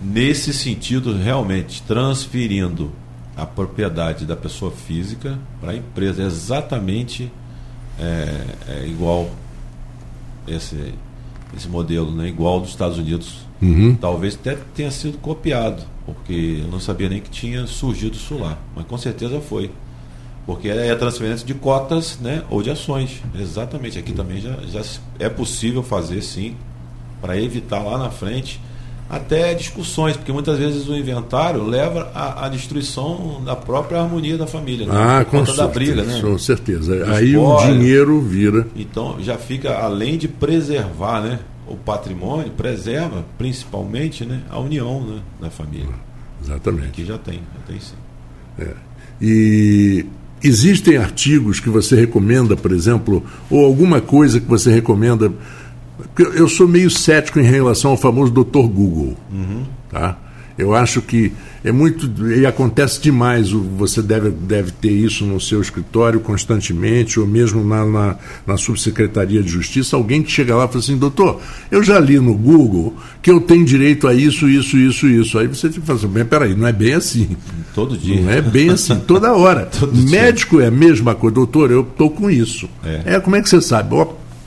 nesse 0.00 0.52
sentido, 0.52 1.14
realmente 1.14 1.82
transferindo 1.82 2.90
a 3.36 3.46
propriedade 3.46 4.26
da 4.26 4.36
pessoa 4.36 4.70
física 4.70 5.38
para 5.60 5.72
a 5.72 5.76
empresa. 5.76 6.22
É 6.22 6.26
exatamente 6.26 7.30
é, 7.98 8.44
é 8.68 8.86
igual 8.86 9.30
esse, 10.46 10.94
esse 11.56 11.68
modelo, 11.68 12.12
né? 12.12 12.28
igual 12.28 12.60
dos 12.60 12.70
Estados 12.70 12.98
Unidos. 12.98 13.46
Uhum. 13.60 13.94
Talvez 13.94 14.34
até 14.34 14.56
tenha 14.74 14.90
sido 14.90 15.18
copiado, 15.18 15.82
porque 16.04 16.60
eu 16.62 16.68
não 16.68 16.80
sabia 16.80 17.08
nem 17.08 17.20
que 17.20 17.30
tinha 17.30 17.66
surgido 17.66 18.16
isso 18.16 18.36
lá, 18.36 18.58
mas 18.74 18.84
com 18.86 18.98
certeza 18.98 19.40
foi. 19.40 19.70
Porque 20.44 20.68
é 20.68 20.90
a 20.90 20.96
transferência 20.96 21.46
de 21.46 21.54
cotas 21.54 22.18
né, 22.18 22.42
ou 22.50 22.62
de 22.62 22.70
ações. 22.70 23.22
Exatamente. 23.38 23.96
Aqui 23.96 24.12
também 24.12 24.40
já, 24.40 24.56
já 24.66 24.82
é 25.20 25.28
possível 25.28 25.84
fazer 25.84 26.20
sim, 26.20 26.56
para 27.20 27.40
evitar 27.40 27.80
lá 27.80 27.96
na 27.96 28.10
frente 28.10 28.60
até 29.12 29.52
discussões, 29.52 30.16
porque 30.16 30.32
muitas 30.32 30.58
vezes 30.58 30.88
o 30.88 30.96
inventário 30.96 31.62
leva 31.62 32.10
à, 32.14 32.46
à 32.46 32.48
destruição 32.48 33.42
da 33.44 33.54
própria 33.54 34.00
harmonia 34.00 34.38
da 34.38 34.46
família, 34.46 34.86
né? 34.86 34.92
ah, 34.96 35.22
Por 35.22 35.40
conta 35.40 35.52
da 35.52 35.68
briga, 35.68 36.02
né? 36.02 36.18
Com 36.22 36.38
certeza. 36.38 37.14
Aí 37.14 37.36
o 37.36 37.56
dinheiro 37.58 38.22
vira. 38.22 38.66
Então 38.74 39.16
já 39.20 39.36
fica, 39.36 39.76
além 39.76 40.16
de 40.16 40.28
preservar 40.28 41.20
né, 41.20 41.40
o 41.66 41.76
patrimônio 41.76 42.50
preserva 42.52 43.22
principalmente 43.36 44.24
né, 44.24 44.40
a 44.48 44.58
união 44.58 45.02
né, 45.02 45.20
da 45.42 45.50
família. 45.50 45.94
Exatamente. 46.42 46.86
Aqui 46.86 47.04
já 47.04 47.18
tem, 47.18 47.34
já 47.34 47.66
tem 47.66 47.80
sim. 47.80 47.94
É. 48.58 48.70
E 49.20 50.06
existem 50.42 50.96
artigos 50.96 51.60
que 51.60 51.68
você 51.68 51.96
recomenda, 51.96 52.56
por 52.56 52.72
exemplo, 52.72 53.22
ou 53.50 53.62
alguma 53.66 54.00
coisa 54.00 54.40
que 54.40 54.48
você 54.48 54.72
recomenda? 54.72 55.30
Eu 56.16 56.48
sou 56.48 56.68
meio 56.68 56.90
cético 56.90 57.40
em 57.40 57.44
relação 57.44 57.92
ao 57.92 57.96
famoso 57.96 58.32
Dr. 58.32 58.68
Google. 58.68 59.16
Uhum. 59.32 59.64
Tá? 59.90 60.18
Eu 60.58 60.74
acho 60.74 61.00
que 61.00 61.32
é 61.64 61.72
muito. 61.72 62.10
E 62.30 62.44
acontece 62.44 63.00
demais. 63.00 63.50
Você 63.50 64.02
deve, 64.02 64.30
deve 64.30 64.70
ter 64.70 64.90
isso 64.90 65.24
no 65.24 65.40
seu 65.40 65.60
escritório 65.60 66.20
constantemente, 66.20 67.18
ou 67.18 67.26
mesmo 67.26 67.64
na, 67.64 67.84
na, 67.86 68.16
na, 68.46 68.56
subsecretaria 68.56 69.42
de 69.42 69.48
Justiça, 69.48 69.96
alguém 69.96 70.22
que 70.22 70.30
chega 70.30 70.54
lá 70.54 70.64
e 70.64 70.68
fala 70.68 70.80
assim, 70.80 70.96
doutor, 70.96 71.40
eu 71.70 71.82
já 71.82 71.98
li 71.98 72.18
no 72.18 72.34
Google 72.34 72.94
que 73.20 73.30
eu 73.30 73.40
tenho 73.40 73.64
direito 73.64 74.06
a 74.06 74.14
isso, 74.14 74.48
isso, 74.48 74.76
isso, 74.76 75.06
isso. 75.06 75.38
Aí 75.38 75.46
você 75.46 75.70
falar 75.70 75.98
assim, 75.98 76.08
bem, 76.08 76.24
peraí, 76.24 76.54
não 76.54 76.66
é 76.66 76.72
bem 76.72 76.94
assim. 76.94 77.36
Todo 77.74 77.96
dia. 77.96 78.20
Não 78.20 78.30
é 78.30 78.42
bem 78.42 78.70
assim, 78.70 79.00
toda 79.06 79.32
hora. 79.32 79.70
Médico 79.92 80.56
dia. 80.56 80.66
é 80.66 80.68
a 80.68 80.70
mesma 80.70 81.14
coisa, 81.14 81.34
doutor, 81.34 81.70
eu 81.70 81.82
estou 81.82 82.10
com 82.10 82.30
isso. 82.30 82.68
É. 82.84 83.14
é, 83.14 83.20
como 83.20 83.36
é 83.36 83.42
que 83.42 83.48
você 83.48 83.60
sabe? 83.60 83.94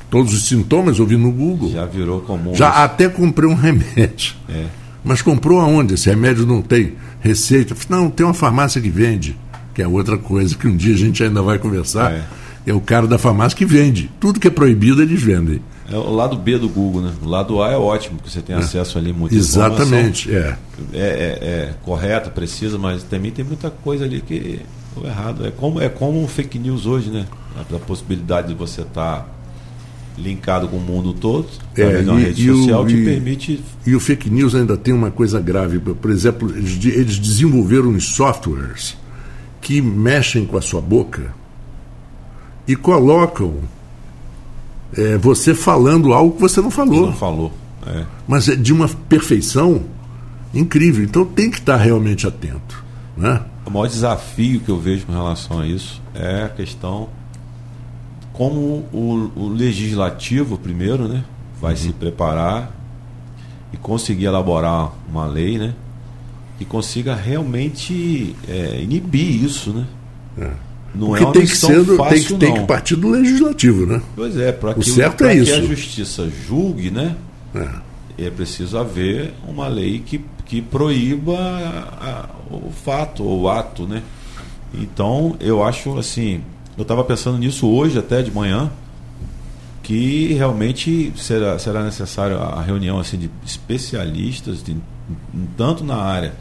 Todos 0.10 0.34
os 0.34 0.48
sintomas 0.48 1.00
eu 1.00 1.06
vi 1.06 1.18
no 1.18 1.32
Google. 1.32 1.72
Já 1.72 1.86
virou 1.86 2.22
comum. 2.22 2.54
Já 2.56 2.70
isso. 2.70 2.80
até 2.80 3.10
comprei 3.10 3.50
um 3.50 3.56
remédio. 3.56 4.36
É. 4.48 4.66
Mas 5.04 5.22
comprou 5.22 5.60
aonde? 5.60 5.94
Esse 5.94 6.10
remédio 6.10 6.46
não 6.46 6.62
tem 6.62 6.94
receita. 7.20 7.76
Não, 7.90 8.10
tem 8.10 8.26
uma 8.26 8.34
farmácia 8.34 8.82
que 8.82 8.90
vende, 8.90 9.38
que 9.74 9.82
é 9.82 9.88
outra 9.88 10.18
coisa 10.18 10.56
que 10.56 10.68
um 10.68 10.76
dia 10.76 10.94
a 10.96 10.98
gente 10.98 11.24
ainda 11.24 11.42
vai 11.42 11.60
conversar. 11.60 12.12
É, 12.12 12.24
é 12.68 12.74
o 12.74 12.82
cara 12.82 13.06
da 13.06 13.18
farmácia 13.18 13.58
que 13.58 13.66
vende. 13.66 14.10
Tudo 14.20 14.40
que 14.40 14.48
é 14.48 14.52
proibido 14.52 15.02
eles 15.02 15.22
vendem. 15.22 15.62
É 15.92 15.96
o 15.96 16.12
lado 16.12 16.36
B 16.36 16.58
do 16.58 16.68
Google, 16.68 17.04
né? 17.04 17.14
O 17.22 17.28
lado 17.28 17.62
A 17.62 17.72
é 17.72 17.78
ótimo, 17.78 18.18
porque 18.18 18.32
você 18.32 18.42
tem 18.42 18.56
é. 18.56 18.60
acesso 18.60 18.98
ali 18.98 19.14
muito 19.14 19.36
Exatamente, 19.36 20.34
é. 20.34 20.58
É, 20.92 20.98
é, 20.98 21.00
é 21.00 21.74
correta, 21.84 22.32
precisa, 22.32 22.80
mas 22.80 23.04
também 23.04 23.32
tem 23.32 23.46
muita 23.46 23.70
coisa 23.70 24.04
ali 24.04 24.20
que 24.22 24.60
é 25.04 25.08
errado. 25.08 25.46
É 25.46 25.52
como, 25.52 25.80
é 25.80 25.88
como 25.88 26.28
fake 26.28 26.58
news 26.58 26.88
hoje, 26.88 27.12
né? 27.12 27.28
A, 27.56 27.76
a 27.76 27.80
possibilidade 27.80 28.48
de 28.48 28.56
você 28.56 28.82
estar 28.82 29.20
tá 29.20 29.26
linkado 30.18 30.68
com 30.68 30.78
o 30.78 30.82
mundo 30.82 31.14
todo, 31.14 31.48
é, 31.76 32.02
na 32.02 32.16
rede 32.16 32.48
social, 32.48 32.84
o, 32.84 32.88
te 32.88 32.96
e, 32.96 33.06
permite. 33.06 33.64
E 33.86 33.96
o 33.96 34.00
fake 34.00 34.30
news 34.30 34.56
ainda 34.56 34.78
tem 34.78 34.94
uma 34.94 35.12
coisa 35.12 35.40
grave. 35.40 35.80
Por 35.80 36.12
exemplo, 36.12 36.50
eles, 36.56 36.84
eles 36.86 37.20
desenvolveram 37.20 37.90
uns 37.90 38.06
softwares 38.06 38.98
que 39.62 39.82
mexem 39.82 40.46
com 40.46 40.58
a 40.58 40.62
sua 40.62 40.82
boca 40.82 41.34
e 42.68 42.76
colocam 42.76 43.56
é, 44.96 45.18
você 45.18 45.54
falando 45.54 46.14
algo 46.14 46.36
que 46.36 46.42
você 46.42 46.62
não 46.62 46.72
falou. 46.72 47.08
Não 47.08 47.14
falou. 47.14 47.52
É. 47.86 48.06
Mas 48.28 48.48
é 48.48 48.56
de 48.56 48.74
uma 48.74 48.88
perfeição 48.88 49.84
incrível. 50.54 51.04
Então 51.04 51.26
tem 51.26 51.52
que 51.52 51.60
estar 51.60 51.78
realmente 51.78 52.26
atento. 52.26 52.84
Né? 53.18 53.42
O 53.66 53.72
maior 53.72 53.88
desafio 53.88 54.60
que 54.60 54.70
eu 54.70 54.80
vejo 54.80 55.06
com 55.06 55.12
relação 55.12 55.60
a 55.60 55.68
isso 55.68 56.02
é 56.14 56.44
a 56.44 56.50
questão 56.50 57.10
como 58.38 58.86
o, 58.92 59.32
o 59.36 59.48
legislativo, 59.48 60.58
primeiro, 60.58 61.08
né, 61.08 61.24
vai 61.60 61.72
uhum. 61.72 61.78
se 61.78 61.94
preparar 61.94 62.72
e 63.72 63.78
conseguir 63.78 64.26
elaborar 64.26 64.92
uma 65.10 65.26
lei, 65.26 65.58
né, 65.58 65.74
que 66.58 66.66
consiga 66.66 67.16
realmente 67.16 68.36
é, 68.48 68.82
inibir 68.82 69.44
isso, 69.44 69.72
né? 69.72 69.86
É. 70.38 70.52
Não 70.94 71.08
Porque 71.08 71.24
é 71.24 71.28
uma 71.28 71.34
tem 71.34 71.46
que 71.46 71.58
ser 71.58 71.86
fácil, 71.98 72.38
tem, 72.38 72.54
tem 72.54 72.62
que 72.62 72.68
partir 72.68 72.96
do 72.96 73.10
legislativo, 73.10 73.86
né? 73.86 74.02
Pois 74.16 74.38
é, 74.38 74.52
para 74.52 74.74
que, 74.74 74.90
certo 74.90 75.26
é 75.26 75.36
que 75.36 75.42
isso. 75.42 75.54
a 75.54 75.62
justiça 75.62 76.30
julgue, 76.48 76.90
né? 76.90 77.16
É. 77.54 78.26
é 78.26 78.30
preciso 78.30 78.78
haver 78.78 79.34
uma 79.48 79.68
lei 79.68 80.00
que, 80.00 80.24
que 80.46 80.62
proíba 80.62 81.38
a, 81.38 82.30
a, 82.50 82.56
o 82.56 82.72
fato 82.72 83.24
ou 83.24 83.42
o 83.42 83.50
ato, 83.50 83.86
né? 83.86 84.02
Então, 84.74 85.36
eu 85.40 85.64
acho 85.64 85.98
assim, 85.98 86.42
eu 86.78 86.82
estava 86.82 87.04
pensando 87.04 87.38
nisso 87.38 87.68
hoje, 87.68 87.98
até 87.98 88.22
de 88.22 88.32
manhã, 88.32 88.70
que 89.82 90.34
realmente 90.34 91.14
será, 91.16 91.58
será 91.58 91.84
necessário 91.84 92.38
a 92.38 92.62
reunião 92.62 93.00
assim, 93.00 93.18
de 93.18 93.30
especialistas, 93.46 94.64
de, 94.64 94.76
tanto 95.56 95.84
na 95.84 95.96
área 95.96 96.34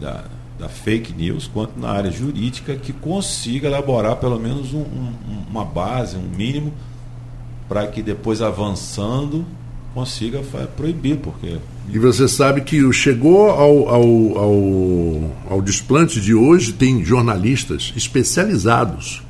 da, 0.00 0.24
da, 0.58 0.68
fake 0.68 1.12
news 1.12 1.46
quanto 1.46 1.78
na 1.78 1.90
área 1.90 2.10
jurídica, 2.10 2.74
que 2.74 2.92
consiga 2.92 3.68
elaborar 3.68 4.16
pelo 4.16 4.38
menos 4.38 4.74
um, 4.74 4.80
um, 4.80 5.14
uma 5.48 5.64
base, 5.64 6.16
um 6.16 6.28
mínimo, 6.36 6.72
para 7.68 7.86
que 7.86 8.02
depois 8.02 8.42
avançando 8.42 9.44
consiga 9.94 10.42
proibir, 10.76 11.16
porque. 11.16 11.56
E 11.88 11.98
você 11.98 12.28
sabe 12.28 12.60
que 12.60 12.92
chegou 12.92 13.48
ao, 13.48 13.88
ao, 13.88 14.38
ao, 14.38 15.30
ao 15.50 15.62
desplante 15.62 16.20
de 16.20 16.34
hoje, 16.34 16.74
tem 16.74 17.02
jornalistas 17.02 17.94
especializados 17.96 19.22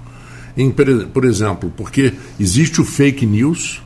em, 0.56 0.70
por 0.70 1.24
exemplo, 1.24 1.72
porque 1.76 2.14
existe 2.40 2.80
o 2.80 2.84
fake 2.84 3.26
news, 3.26 3.82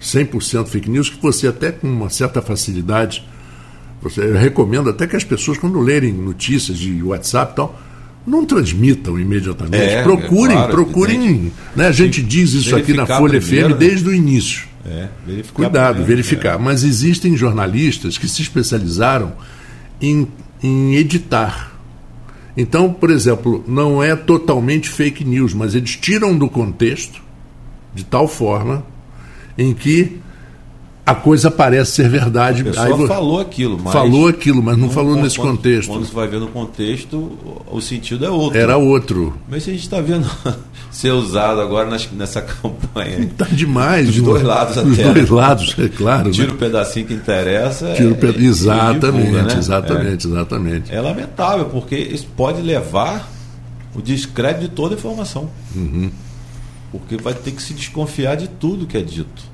100% 0.00 0.66
fake 0.66 0.88
news, 0.88 1.10
que 1.10 1.20
você 1.20 1.46
até 1.46 1.72
com 1.72 1.86
uma 1.86 2.08
certa 2.08 2.40
facilidade, 2.40 3.26
você 4.02 4.32
recomenda 4.32 4.90
até 4.90 5.06
que 5.06 5.16
as 5.16 5.24
pessoas, 5.24 5.58
quando 5.58 5.78
lerem 5.80 6.12
notícias 6.12 6.78
de 6.78 7.02
WhatsApp 7.02 7.52
e 7.52 7.56
tal, 7.56 7.80
não 8.26 8.44
transmitam 8.44 9.18
imediatamente. 9.18 9.76
É, 9.76 10.02
procurem, 10.02 10.56
é 10.56 10.60
claro, 10.60 10.72
procurem. 10.72 11.52
Né? 11.76 11.86
A 11.88 11.92
gente 11.92 12.22
diz 12.22 12.54
isso 12.54 12.74
aqui 12.74 12.94
na 12.94 13.06
Folha 13.06 13.38
primeiro, 13.40 13.68
FM 13.68 13.72
né? 13.72 13.78
desde 13.78 14.08
o 14.08 14.14
início. 14.14 14.66
É, 14.86 15.08
verificar 15.26 15.54
Cuidado, 15.54 15.96
primeiro, 15.96 16.16
verificar. 16.16 16.54
É. 16.54 16.58
Mas 16.58 16.82
existem 16.82 17.36
jornalistas 17.36 18.16
que 18.16 18.28
se 18.28 18.42
especializaram 18.42 19.32
em, 20.00 20.26
em 20.62 20.94
editar 20.96 21.73
então, 22.56 22.92
por 22.92 23.10
exemplo, 23.10 23.64
não 23.66 24.02
é 24.02 24.14
totalmente 24.14 24.88
fake 24.88 25.24
news, 25.24 25.52
mas 25.52 25.74
eles 25.74 25.96
tiram 25.96 26.36
do 26.36 26.48
contexto 26.48 27.22
de 27.94 28.04
tal 28.04 28.28
forma 28.28 28.84
em 29.58 29.72
que 29.72 30.20
a 31.06 31.14
coisa 31.14 31.50
parece 31.50 31.92
ser 31.92 32.08
verdade. 32.08 32.62
A 32.62 32.64
pessoa 32.64 32.86
Aí, 32.86 33.06
falou 33.06 33.38
aquilo, 33.38 33.78
mas. 33.82 33.92
Falou 33.92 34.26
aquilo, 34.26 34.62
mas 34.62 34.78
não, 34.78 34.86
não 34.86 34.92
falou 34.92 35.16
nesse 35.16 35.36
quando, 35.36 35.56
contexto. 35.56 35.88
Quando 35.88 36.06
você 36.06 36.14
vai 36.14 36.26
ver 36.26 36.40
no 36.40 36.48
contexto, 36.48 37.32
o 37.70 37.80
sentido 37.80 38.24
é 38.24 38.30
outro. 38.30 38.58
Era 38.58 38.78
outro. 38.78 39.34
Mas 39.48 39.68
a 39.68 39.70
gente 39.70 39.82
está 39.82 40.00
vendo 40.00 40.26
ser 40.90 41.10
usado 41.10 41.60
agora 41.60 41.90
nas, 41.90 42.10
nessa 42.10 42.40
campanha. 42.42 43.18
Está 43.18 43.44
demais. 43.44 44.06
Dos 44.06 44.14
de 44.14 44.22
dois 44.22 44.42
lados 44.42 44.78
até. 44.78 44.88
Dos 44.88 44.96
dois 44.96 45.28
lados, 45.28 45.76
é 45.78 45.88
claro. 45.88 46.30
Tira 46.30 46.48
né? 46.48 46.54
o 46.54 46.56
pedacinho 46.56 47.06
que 47.06 47.14
interessa. 47.14 47.92
Tira 47.92 48.10
o 48.10 48.16
pe... 48.16 48.26
exatamente, 48.42 49.26
divulga, 49.26 49.42
né? 49.42 49.58
exatamente, 49.58 50.26
é. 50.26 50.30
exatamente. 50.30 50.94
É 50.94 51.00
lamentável, 51.02 51.66
porque 51.66 51.96
isso 51.96 52.26
pode 52.34 52.62
levar 52.62 53.30
o 53.94 54.00
descrédito 54.00 54.62
de 54.62 54.68
toda 54.70 54.94
a 54.94 54.96
informação. 54.96 55.50
Uhum. 55.76 56.10
Porque 56.90 57.18
vai 57.18 57.34
ter 57.34 57.50
que 57.50 57.62
se 57.62 57.74
desconfiar 57.74 58.36
de 58.36 58.48
tudo 58.48 58.86
que 58.86 58.96
é 58.96 59.02
dito. 59.02 59.53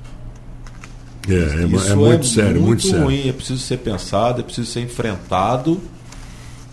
É, 1.27 1.33
é, 1.33 1.67
Isso 1.67 1.91
é 1.91 1.95
muito 1.95 2.25
é 2.25 2.29
sério, 2.29 2.61
muito, 2.61 2.87
muito 2.87 3.03
ruim, 3.03 3.15
sério. 3.17 3.29
é 3.29 3.33
preciso 3.33 3.59
ser 3.59 3.77
pensado, 3.77 4.41
é 4.41 4.43
preciso 4.43 4.71
ser 4.71 4.81
enfrentado, 4.81 5.79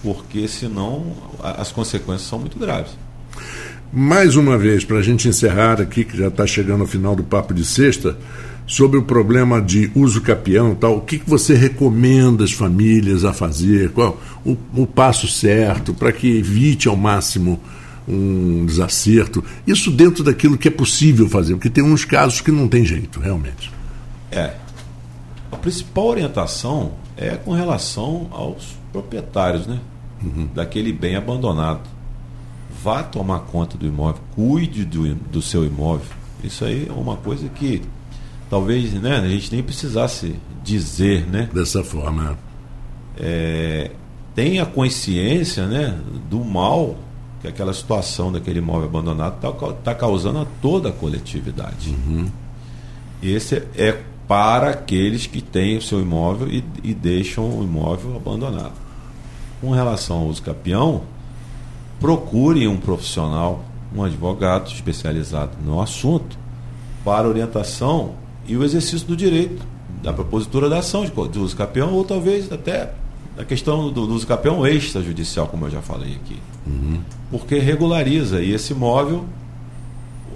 porque 0.02 0.48
senão 0.48 1.12
as 1.42 1.70
consequências 1.70 2.28
são 2.28 2.38
muito 2.38 2.58
graves. 2.58 2.92
Mais 3.92 4.36
uma 4.36 4.58
vez, 4.58 4.84
para 4.84 4.98
a 4.98 5.02
gente 5.02 5.28
encerrar 5.28 5.80
aqui, 5.80 6.04
que 6.04 6.16
já 6.16 6.28
está 6.28 6.46
chegando 6.46 6.82
ao 6.82 6.86
final 6.86 7.16
do 7.16 7.22
papo 7.22 7.54
de 7.54 7.64
sexta, 7.64 8.16
sobre 8.66 8.98
o 8.98 9.02
problema 9.02 9.62
de 9.62 9.90
uso 9.94 10.20
capião 10.20 10.74
tal, 10.74 10.98
o 10.98 11.00
que, 11.00 11.18
que 11.18 11.28
você 11.28 11.54
recomenda 11.54 12.44
as 12.44 12.52
famílias 12.52 13.24
a 13.24 13.32
fazer? 13.32 13.90
Qual 13.90 14.20
o, 14.44 14.56
o 14.76 14.86
passo 14.86 15.26
certo 15.26 15.94
para 15.94 16.12
que 16.12 16.36
evite 16.36 16.86
ao 16.86 16.94
máximo 16.94 17.58
um 18.06 18.66
desacerto? 18.66 19.42
Isso 19.66 19.90
dentro 19.90 20.22
daquilo 20.22 20.58
que 20.58 20.68
é 20.68 20.70
possível 20.70 21.26
fazer, 21.28 21.54
porque 21.54 21.70
tem 21.70 21.82
uns 21.82 22.04
casos 22.04 22.42
que 22.42 22.52
não 22.52 22.68
tem 22.68 22.84
jeito, 22.84 23.18
realmente. 23.18 23.77
É. 24.30 24.54
A 25.50 25.56
principal 25.56 26.06
orientação 26.06 26.92
é 27.16 27.36
com 27.36 27.52
relação 27.52 28.28
aos 28.30 28.76
proprietários, 28.92 29.66
né? 29.66 29.80
Uhum. 30.22 30.48
Daquele 30.54 30.92
bem 30.92 31.16
abandonado. 31.16 31.80
Vá 32.82 33.02
tomar 33.02 33.40
conta 33.40 33.76
do 33.76 33.86
imóvel, 33.86 34.22
cuide 34.34 34.84
do, 34.84 35.14
do 35.14 35.42
seu 35.42 35.64
imóvel. 35.64 36.06
Isso 36.44 36.64
aí 36.64 36.86
é 36.88 36.92
uma 36.92 37.16
coisa 37.16 37.48
que 37.48 37.82
talvez 38.48 38.92
né, 38.94 39.16
a 39.16 39.28
gente 39.28 39.52
nem 39.52 39.62
precisasse 39.62 40.36
dizer, 40.62 41.26
né? 41.26 41.48
Dessa 41.52 41.82
forma. 41.82 42.38
É, 43.16 43.90
tenha 44.34 44.64
consciência 44.64 45.66
né, 45.66 45.98
do 46.30 46.44
mal 46.44 46.96
que 47.40 47.48
aquela 47.48 47.72
situação 47.72 48.30
daquele 48.30 48.58
imóvel 48.58 48.88
abandonado 48.88 49.36
está 49.36 49.72
tá 49.72 49.94
causando 49.94 50.40
a 50.40 50.46
toda 50.60 50.90
a 50.90 50.92
coletividade. 50.92 51.90
Uhum. 51.90 52.30
Esse 53.22 53.62
é 53.74 54.02
para 54.28 54.70
aqueles 54.70 55.26
que 55.26 55.40
têm 55.40 55.78
o 55.78 55.82
seu 55.82 56.00
imóvel 56.00 56.48
e, 56.48 56.62
e 56.84 56.92
deixam 56.92 57.48
o 57.58 57.64
imóvel 57.64 58.14
abandonado. 58.14 58.74
Com 59.60 59.70
relação 59.70 60.18
ao 60.18 60.26
uso 60.26 60.42
capião, 60.42 61.02
procure 61.98 62.68
um 62.68 62.76
profissional, 62.76 63.64
um 63.96 64.04
advogado 64.04 64.70
especializado 64.70 65.52
no 65.64 65.80
assunto, 65.80 66.38
para 67.02 67.26
orientação 67.26 68.12
e 68.46 68.56
o 68.56 68.62
exercício 68.62 69.06
do 69.06 69.16
direito 69.16 69.66
da 70.02 70.12
propositura 70.12 70.68
da 70.68 70.78
ação 70.78 71.04
de, 71.04 71.10
de 71.10 71.38
uso 71.38 71.56
capião, 71.56 71.92
ou 71.92 72.04
talvez 72.04 72.52
até 72.52 72.92
a 73.36 73.44
questão 73.44 73.90
do, 73.90 74.06
do 74.06 74.14
uso 74.14 74.26
capião 74.26 74.66
extrajudicial, 74.66 75.46
como 75.46 75.66
eu 75.66 75.70
já 75.70 75.80
falei 75.80 76.14
aqui. 76.14 76.38
Uhum. 76.66 77.00
Porque 77.30 77.58
regulariza, 77.58 78.42
e 78.42 78.52
esse 78.52 78.72
imóvel, 78.72 79.24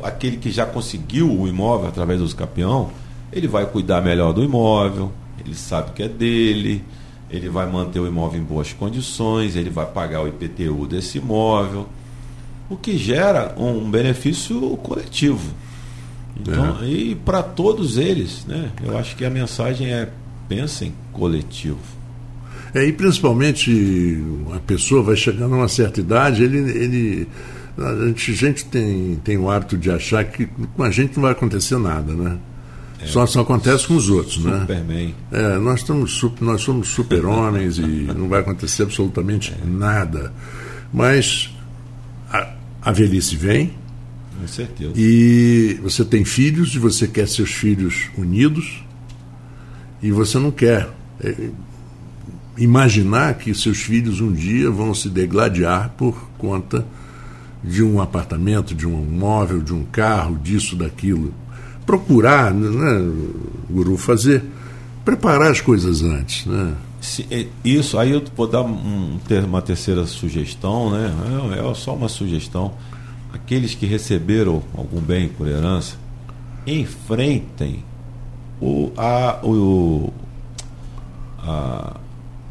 aquele 0.03 0.37
que 0.37 0.51
já 0.51 0.67
conseguiu 0.67 1.31
o 1.31 1.47
imóvel 1.47 1.89
através 1.89 2.19
do 2.19 2.25
uso 2.25 2.35
capião, 2.35 2.91
ele 3.33 3.49
vai 3.49 3.67
cuidar 3.67 4.03
melhor 4.03 4.33
do 4.33 4.43
imóvel, 4.45 5.13
ele 5.45 5.55
sabe 5.55 5.93
que 5.93 6.03
é 6.03 6.09
dele, 6.09 6.85
ele 7.31 7.49
vai 7.49 7.67
manter 7.67 7.99
o 7.99 8.07
imóvel 8.07 8.41
em 8.41 8.45
boas 8.45 8.73
condições, 8.73 9.57
ele 9.57 9.71
vai 9.71 9.87
pagar 9.87 10.23
o 10.23 10.29
IPTU 10.29 10.87
desse 10.87 11.19
imóvel, 11.19 11.89
o 12.69 12.77
que 12.77 12.97
gera 12.97 13.55
um 13.57 13.91
benefício 13.91 14.77
coletivo. 14.79 15.53
Então, 16.39 16.83
é. 16.83 16.87
e 16.87 17.15
para 17.15 17.43
todos 17.43 17.97
eles, 17.97 18.45
né? 18.47 18.71
Eu 18.83 18.97
acho 18.97 19.17
que 19.17 19.25
a 19.25 19.31
mensagem 19.31 19.93
é 19.93 20.09
pensem 20.49 20.93
coletivo. 21.13 21.79
É, 22.75 22.85
e 22.85 22.93
principalmente 22.93 24.23
a 24.55 24.59
pessoa 24.61 25.03
vai 25.03 25.17
chegando 25.17 25.55
a 25.55 25.59
uma 25.59 25.69
certa 25.69 26.01
idade, 26.01 26.43
ele, 26.43 26.59
ele 26.59 27.29
a 27.77 28.07
gente, 28.07 28.31
a 28.31 28.35
gente 28.35 28.65
tem, 28.67 29.17
tem 29.23 29.39
o 29.39 29.51
hábito 29.51 29.77
de 29.77 29.91
achar 29.91 30.25
que 30.25 30.47
com 30.47 30.83
a 30.83 30.91
gente 30.91 31.17
não 31.17 31.23
vai 31.23 31.33
acontecer 31.33 31.79
nada, 31.79 32.13
né? 32.13 32.39
É, 33.03 33.07
só, 33.07 33.27
só 33.27 33.41
acontece 33.41 33.87
com 33.87 33.97
os 33.97 34.09
outros, 34.09 34.35
Superman. 34.35 34.61
né? 34.61 34.67
Superman. 34.67 35.15
É, 35.33 35.59
nós, 35.59 35.81
estamos, 35.81 36.25
nós 36.41 36.63
somos 36.63 36.89
super-homens 36.89 37.79
e 37.79 37.83
não 38.17 38.29
vai 38.29 38.41
acontecer 38.41 38.85
absolutamente 38.85 39.53
é. 39.53 39.67
nada. 39.69 40.33
Mas 40.93 41.51
a, 42.31 42.55
a 42.81 42.93
velhice 42.93 43.37
vem. 43.37 43.73
Com 44.39 44.47
certeza. 44.47 44.93
E 44.97 45.79
você 45.83 46.05
tem 46.05 46.25
filhos 46.25 46.75
e 46.75 46.79
você 46.79 47.07
quer 47.07 47.29
seus 47.29 47.51
filhos 47.51 48.09
unidos 48.17 48.83
e 50.03 50.11
você 50.11 50.39
não 50.39 50.51
quer 50.51 50.89
é, 51.21 51.35
imaginar 52.57 53.35
que 53.35 53.55
seus 53.55 53.79
filhos 53.79 54.21
um 54.21 54.33
dia 54.33 54.71
vão 54.71 54.95
se 54.95 55.09
degladiar 55.09 55.95
por 55.97 56.29
conta 56.39 56.87
de 57.63 57.83
um 57.83 58.01
apartamento, 58.01 58.75
de 58.75 58.87
um 58.87 58.97
móvel, 59.05 59.61
de 59.61 59.73
um 59.73 59.85
carro, 59.85 60.37
disso, 60.37 60.75
daquilo 60.75 61.33
procurar, 61.87 62.53
né, 62.53 63.13
Guru, 63.71 63.97
fazer, 63.97 64.45
preparar 65.05 65.51
as 65.51 65.61
coisas 65.61 66.03
antes, 66.03 66.47
né? 66.47 66.75
É, 67.31 67.47
isso, 67.65 67.99
aí 67.99 68.13
eu 68.13 68.23
vou 68.37 68.47
dar 68.47 68.63
um, 68.63 69.19
uma 69.45 69.61
terceira 69.61 70.07
sugestão, 70.07 70.91
né? 70.91 71.13
É, 71.57 71.71
é 71.71 71.75
só 71.75 71.95
uma 71.95 72.09
sugestão. 72.09 72.75
Aqueles 73.33 73.75
que 73.75 73.87
receberam 73.87 74.63
algum 74.77 75.01
bem 75.01 75.29
por 75.29 75.49
herança, 75.49 75.97
enfrentem 76.67 77.83
o, 78.61 78.93
a, 78.97 79.41
o 79.43 80.13
a 81.39 81.97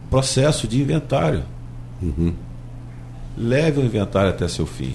processo 0.10 0.68
de 0.68 0.82
inventário. 0.82 1.44
Uhum. 2.02 2.34
Leve 3.38 3.80
o 3.80 3.86
inventário 3.86 4.30
até 4.30 4.48
seu 4.50 4.66
fim. 4.66 4.94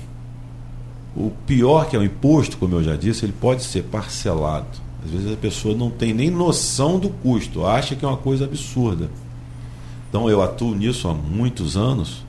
O 1.17 1.31
pior 1.47 1.89
que 1.89 1.97
é 1.97 1.99
o 1.99 2.05
imposto, 2.05 2.59
como 2.59 2.75
eu 2.75 2.85
já 2.85 2.95
disse, 2.95 3.25
ele 3.25 3.33
pode 3.33 3.65
ser 3.65 3.85
parcelado. 3.85 4.67
Às 5.03 5.11
vezes 5.11 5.33
a 5.33 5.37
pessoa 5.37 5.75
não 5.75 5.89
tem 5.89 6.13
nem 6.13 6.31
noção 6.31 6.99
do 6.99 7.09
custo, 7.09 7.65
acha 7.65 7.97
que 7.97 8.05
é 8.05 8.09
uma 8.09 8.19
coisa 8.19 8.45
absurda. 8.45 9.09
Então 10.11 10.29
eu 10.29 10.43
atuo 10.43 10.75
nisso 10.75 11.09
há 11.09 11.15
muitos 11.15 11.75
anos 11.75 12.23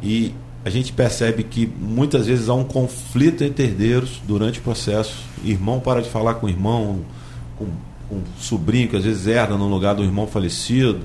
e 0.00 0.32
a 0.64 0.70
gente 0.70 0.92
percebe 0.92 1.42
que 1.42 1.66
muitas 1.66 2.28
vezes 2.28 2.48
há 2.48 2.54
um 2.54 2.62
conflito 2.62 3.42
entre 3.42 3.64
herdeiros 3.64 4.20
durante 4.28 4.60
o 4.60 4.62
processo. 4.62 5.16
Irmão 5.42 5.80
para 5.80 6.00
de 6.02 6.08
falar 6.08 6.34
com 6.34 6.46
o 6.46 6.48
irmão, 6.48 7.00
com, 7.58 7.66
com 8.08 8.14
o 8.14 8.22
sobrinho 8.38 8.88
que 8.88 8.96
às 8.96 9.02
vezes 9.02 9.26
herda 9.26 9.56
no 9.56 9.66
lugar 9.66 9.96
do 9.96 10.04
irmão 10.04 10.28
falecido, 10.28 11.00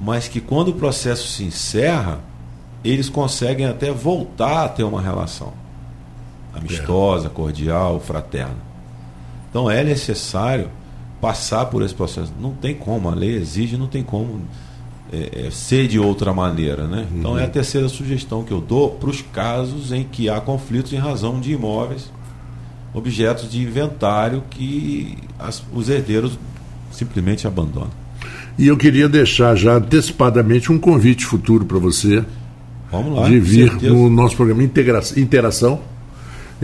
mas 0.00 0.26
que 0.26 0.40
quando 0.40 0.68
o 0.68 0.74
processo 0.74 1.28
se 1.28 1.44
encerra, 1.44 2.20
eles 2.82 3.10
conseguem 3.10 3.66
até 3.66 3.92
voltar 3.92 4.64
a 4.64 4.68
ter 4.70 4.84
uma 4.84 5.00
relação 5.02 5.61
amistosa, 6.54 7.28
cordial, 7.28 8.00
fraterna. 8.00 8.56
Então 9.50 9.70
é 9.70 9.82
necessário 9.84 10.70
passar 11.20 11.66
por 11.66 11.82
esse 11.82 11.94
processo. 11.94 12.32
Não 12.40 12.52
tem 12.52 12.74
como, 12.74 13.08
a 13.08 13.14
lei 13.14 13.36
exige, 13.36 13.76
não 13.76 13.86
tem 13.86 14.02
como 14.02 14.40
é, 15.12 15.46
é, 15.46 15.50
ser 15.50 15.86
de 15.86 15.98
outra 15.98 16.32
maneira. 16.32 16.86
Né? 16.86 17.06
Então 17.14 17.38
é 17.38 17.42
a 17.42 17.46
uhum. 17.46 17.50
terceira 17.50 17.88
sugestão 17.88 18.42
que 18.42 18.52
eu 18.52 18.60
dou 18.60 18.90
para 18.90 19.10
os 19.10 19.22
casos 19.22 19.92
em 19.92 20.04
que 20.04 20.28
há 20.28 20.40
conflitos 20.40 20.92
em 20.92 20.96
razão 20.96 21.38
de 21.38 21.52
imóveis, 21.52 22.10
objetos 22.94 23.50
de 23.50 23.62
inventário 23.62 24.42
que 24.50 25.16
as, 25.38 25.62
os 25.72 25.88
herdeiros 25.88 26.38
simplesmente 26.90 27.46
abandonam. 27.46 27.90
E 28.58 28.66
eu 28.66 28.76
queria 28.76 29.08
deixar 29.08 29.54
já 29.54 29.76
antecipadamente 29.76 30.70
um 30.70 30.78
convite 30.78 31.24
futuro 31.24 31.64
para 31.64 31.78
você 31.78 32.22
Vamos 32.90 33.18
lá, 33.18 33.28
de 33.28 33.38
vir 33.40 33.72
no 33.82 34.10
nosso 34.10 34.36
programa 34.36 34.62
Interação 34.62 35.91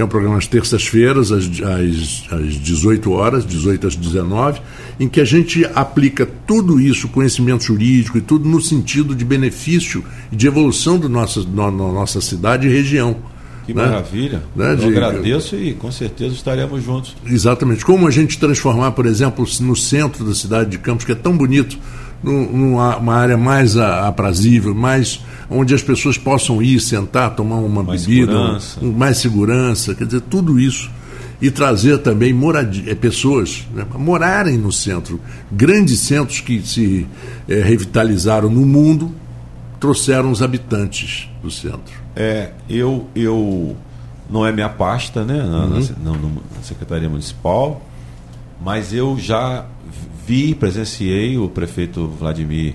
é 0.00 0.04
um 0.04 0.08
programa 0.08 0.38
às 0.38 0.46
terças-feiras, 0.46 1.32
às, 1.32 1.44
às, 1.44 2.32
às 2.32 2.54
18 2.54 3.10
horas, 3.10 3.44
18 3.44 3.86
às 3.86 3.96
19, 3.96 4.60
em 5.00 5.08
que 5.08 5.20
a 5.20 5.24
gente 5.24 5.64
aplica 5.74 6.28
tudo 6.46 6.80
isso, 6.80 7.08
conhecimento 7.08 7.64
jurídico 7.64 8.18
e 8.18 8.20
tudo 8.20 8.48
no 8.48 8.60
sentido 8.60 9.14
de 9.14 9.24
benefício 9.24 10.04
e 10.30 10.36
de 10.36 10.46
evolução 10.46 10.98
da 10.98 11.08
nossa, 11.08 11.42
da 11.42 11.70
nossa 11.70 12.20
cidade 12.20 12.66
e 12.66 12.70
região. 12.70 13.16
Que 13.68 13.74
né? 13.74 13.84
maravilha. 13.84 14.42
Né? 14.56 14.72
Eu 14.72 14.76
de, 14.76 14.86
agradeço 14.86 15.54
e 15.54 15.74
com 15.74 15.92
certeza 15.92 16.34
estaremos 16.34 16.82
juntos. 16.82 17.14
Exatamente. 17.26 17.84
Como 17.84 18.06
a 18.06 18.10
gente 18.10 18.38
transformar, 18.38 18.92
por 18.92 19.04
exemplo, 19.04 19.46
no 19.60 19.76
centro 19.76 20.24
da 20.24 20.34
cidade 20.34 20.70
de 20.70 20.78
Campos, 20.78 21.04
que 21.04 21.12
é 21.12 21.14
tão 21.14 21.36
bonito, 21.36 21.78
numa 22.22 23.14
área 23.14 23.36
mais 23.36 23.76
aprazível, 23.76 24.74
mais 24.74 25.20
onde 25.50 25.74
as 25.74 25.82
pessoas 25.82 26.18
possam 26.18 26.62
ir, 26.62 26.80
sentar, 26.80 27.34
tomar 27.34 27.56
uma 27.56 27.82
mais 27.82 28.04
bebida, 28.04 28.32
segurança. 28.32 28.80
Um, 28.84 28.92
mais 28.92 29.18
segurança, 29.18 29.94
quer 29.94 30.04
dizer, 30.04 30.20
tudo 30.22 30.58
isso. 30.58 30.90
E 31.40 31.50
trazer 31.50 31.98
também 31.98 32.32
moradia, 32.32 32.90
é, 32.90 32.94
pessoas 32.94 33.64
né, 33.72 33.86
morarem 33.96 34.58
no 34.58 34.72
centro. 34.72 35.20
Grandes 35.50 36.00
centros 36.00 36.40
que 36.40 36.60
se 36.66 37.06
é, 37.48 37.62
revitalizaram 37.62 38.50
no 38.50 38.66
mundo 38.66 39.14
trouxeram 39.78 40.32
os 40.32 40.42
habitantes 40.42 41.28
do 41.40 41.50
centro. 41.50 41.94
É, 42.16 42.50
eu, 42.68 43.06
eu 43.14 43.76
não 44.28 44.44
é 44.44 44.50
minha 44.50 44.68
pasta, 44.68 45.24
né, 45.24 45.36
na, 45.36 45.64
uhum. 45.64 45.80
na, 46.02 46.10
na, 46.10 46.18
na 46.18 46.62
Secretaria 46.62 47.08
Municipal, 47.08 47.80
mas 48.60 48.92
eu 48.92 49.16
já 49.16 49.64
vi, 50.28 50.54
presenciei 50.54 51.38
o 51.38 51.48
prefeito 51.48 52.06
Vladimir 52.06 52.74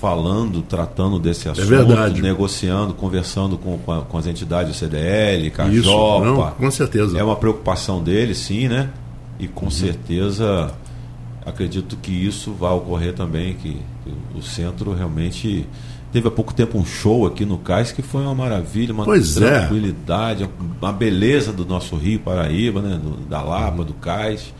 falando, 0.00 0.62
tratando 0.62 1.18
desse 1.18 1.48
é 1.48 1.50
assunto, 1.50 1.92
é 1.92 2.10
negociando, 2.22 2.94
conversando 2.94 3.58
com, 3.58 3.76
com, 3.78 3.92
a, 3.92 4.02
com, 4.02 4.16
as 4.16 4.28
entidades 4.28 4.72
do 4.72 4.78
CDL, 4.78 5.50
Cajopa. 5.50 6.52
com 6.52 6.70
certeza. 6.70 7.18
É 7.18 7.24
uma 7.24 7.34
preocupação 7.34 8.00
dele, 8.00 8.32
sim, 8.32 8.68
né? 8.68 8.90
E 9.40 9.48
com 9.48 9.64
uhum. 9.64 9.70
certeza 9.72 10.72
acredito 11.44 11.96
que 11.96 12.12
isso 12.12 12.52
vai 12.52 12.72
ocorrer 12.72 13.12
também, 13.12 13.54
que, 13.54 13.72
que, 14.04 14.38
o 14.38 14.42
centro 14.42 14.94
realmente 14.94 15.66
teve 16.12 16.28
há 16.28 16.30
pouco 16.30 16.54
tempo 16.54 16.78
um 16.78 16.84
show 16.84 17.26
aqui 17.26 17.44
no 17.44 17.58
Cais 17.58 17.90
que 17.90 18.02
foi 18.02 18.22
uma 18.22 18.34
maravilha, 18.34 18.94
uma 18.94 19.04
pois 19.04 19.36
é. 19.36 19.60
tranquilidade, 19.60 20.44
é. 20.44 20.48
uma 20.80 20.92
beleza 20.92 21.52
do 21.52 21.66
nosso 21.66 21.96
Rio 21.96 22.20
Paraíba, 22.20 22.80
né? 22.80 23.00
Do, 23.02 23.16
da 23.28 23.42
Lapa, 23.42 23.78
uhum. 23.78 23.84
do 23.84 23.94
Cais. 23.94 24.54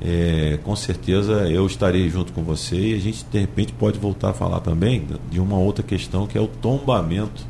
É, 0.00 0.58
com 0.62 0.76
certeza 0.76 1.50
eu 1.50 1.66
estarei 1.66 2.08
junto 2.08 2.32
com 2.32 2.44
você 2.44 2.76
e 2.76 2.94
a 2.94 2.98
gente 3.00 3.24
de 3.24 3.38
repente 3.38 3.72
pode 3.72 3.98
voltar 3.98 4.30
a 4.30 4.32
falar 4.32 4.60
também 4.60 5.04
de 5.28 5.40
uma 5.40 5.56
outra 5.56 5.82
questão 5.82 6.24
que 6.24 6.38
é 6.38 6.40
o 6.40 6.46
tombamento 6.46 7.44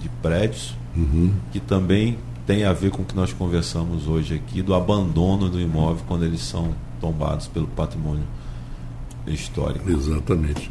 de 0.00 0.08
prédios, 0.20 0.74
uhum. 0.96 1.32
que 1.52 1.60
também 1.60 2.18
tem 2.46 2.64
a 2.64 2.72
ver 2.72 2.90
com 2.90 3.02
o 3.02 3.04
que 3.04 3.14
nós 3.14 3.32
conversamos 3.32 4.08
hoje 4.08 4.34
aqui, 4.34 4.60
do 4.60 4.74
abandono 4.74 5.48
do 5.48 5.60
imóvel 5.60 6.02
quando 6.08 6.24
eles 6.24 6.40
são 6.40 6.74
tombados 7.00 7.46
pelo 7.46 7.68
patrimônio 7.68 8.24
histórico. 9.26 9.88
Exatamente. 9.88 10.70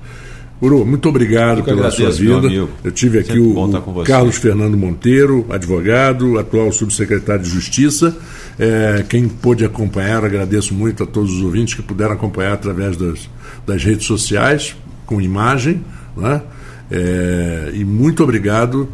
Uru, 0.61 0.85
muito 0.85 1.09
obrigado 1.09 1.63
pela 1.63 1.87
agradeço, 1.87 2.23
sua 2.23 2.39
vida. 2.39 2.69
Eu 2.83 2.91
tive 2.91 3.17
aqui 3.17 3.39
o, 3.39 3.57
o 3.57 4.03
Carlos 4.03 4.35
Fernando 4.35 4.77
Monteiro, 4.77 5.43
advogado, 5.49 6.37
atual 6.37 6.71
subsecretário 6.71 7.43
de 7.43 7.49
Justiça. 7.49 8.15
É, 8.59 9.03
quem 9.09 9.27
pôde 9.27 9.65
acompanhar, 9.65 10.23
agradeço 10.23 10.75
muito 10.75 11.01
a 11.01 11.07
todos 11.07 11.31
os 11.33 11.41
ouvintes 11.41 11.73
que 11.73 11.81
puderam 11.81 12.13
acompanhar 12.13 12.53
através 12.53 12.95
das, 12.95 13.27
das 13.65 13.83
redes 13.83 14.05
sociais, 14.05 14.75
com 15.07 15.19
imagem. 15.19 15.83
Né? 16.15 16.43
É, 16.91 17.71
e 17.73 17.83
muito 17.83 18.23
obrigado. 18.23 18.87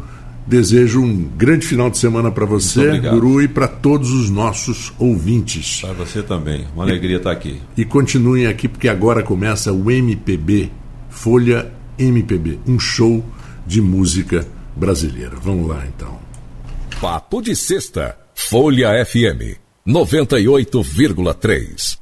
Desejo 0.46 1.02
um 1.02 1.28
grande 1.36 1.66
final 1.66 1.90
de 1.90 1.98
semana 1.98 2.30
para 2.30 2.46
você, 2.46 2.98
Guru, 2.98 3.42
e 3.42 3.48
para 3.48 3.68
todos 3.68 4.10
os 4.10 4.30
nossos 4.30 4.94
ouvintes. 4.98 5.82
Para 5.82 5.92
você 5.92 6.22
também. 6.22 6.64
Uma 6.74 6.84
alegria 6.84 7.18
estar 7.18 7.32
aqui. 7.32 7.60
E 7.76 7.84
continuem 7.84 8.46
aqui, 8.46 8.66
porque 8.66 8.88
agora 8.88 9.22
começa 9.22 9.70
o 9.70 9.90
MPB 9.90 10.70
Folha 11.18 11.70
MPB, 11.98 12.60
um 12.64 12.78
show 12.78 13.24
de 13.66 13.82
música 13.82 14.46
brasileira. 14.76 15.34
Vamos 15.42 15.68
lá 15.68 15.84
então. 15.84 16.16
Papo 17.00 17.42
de 17.42 17.56
Sexta, 17.56 18.16
Folha 18.36 19.04
FM 19.04 19.58
98,3. 19.84 21.97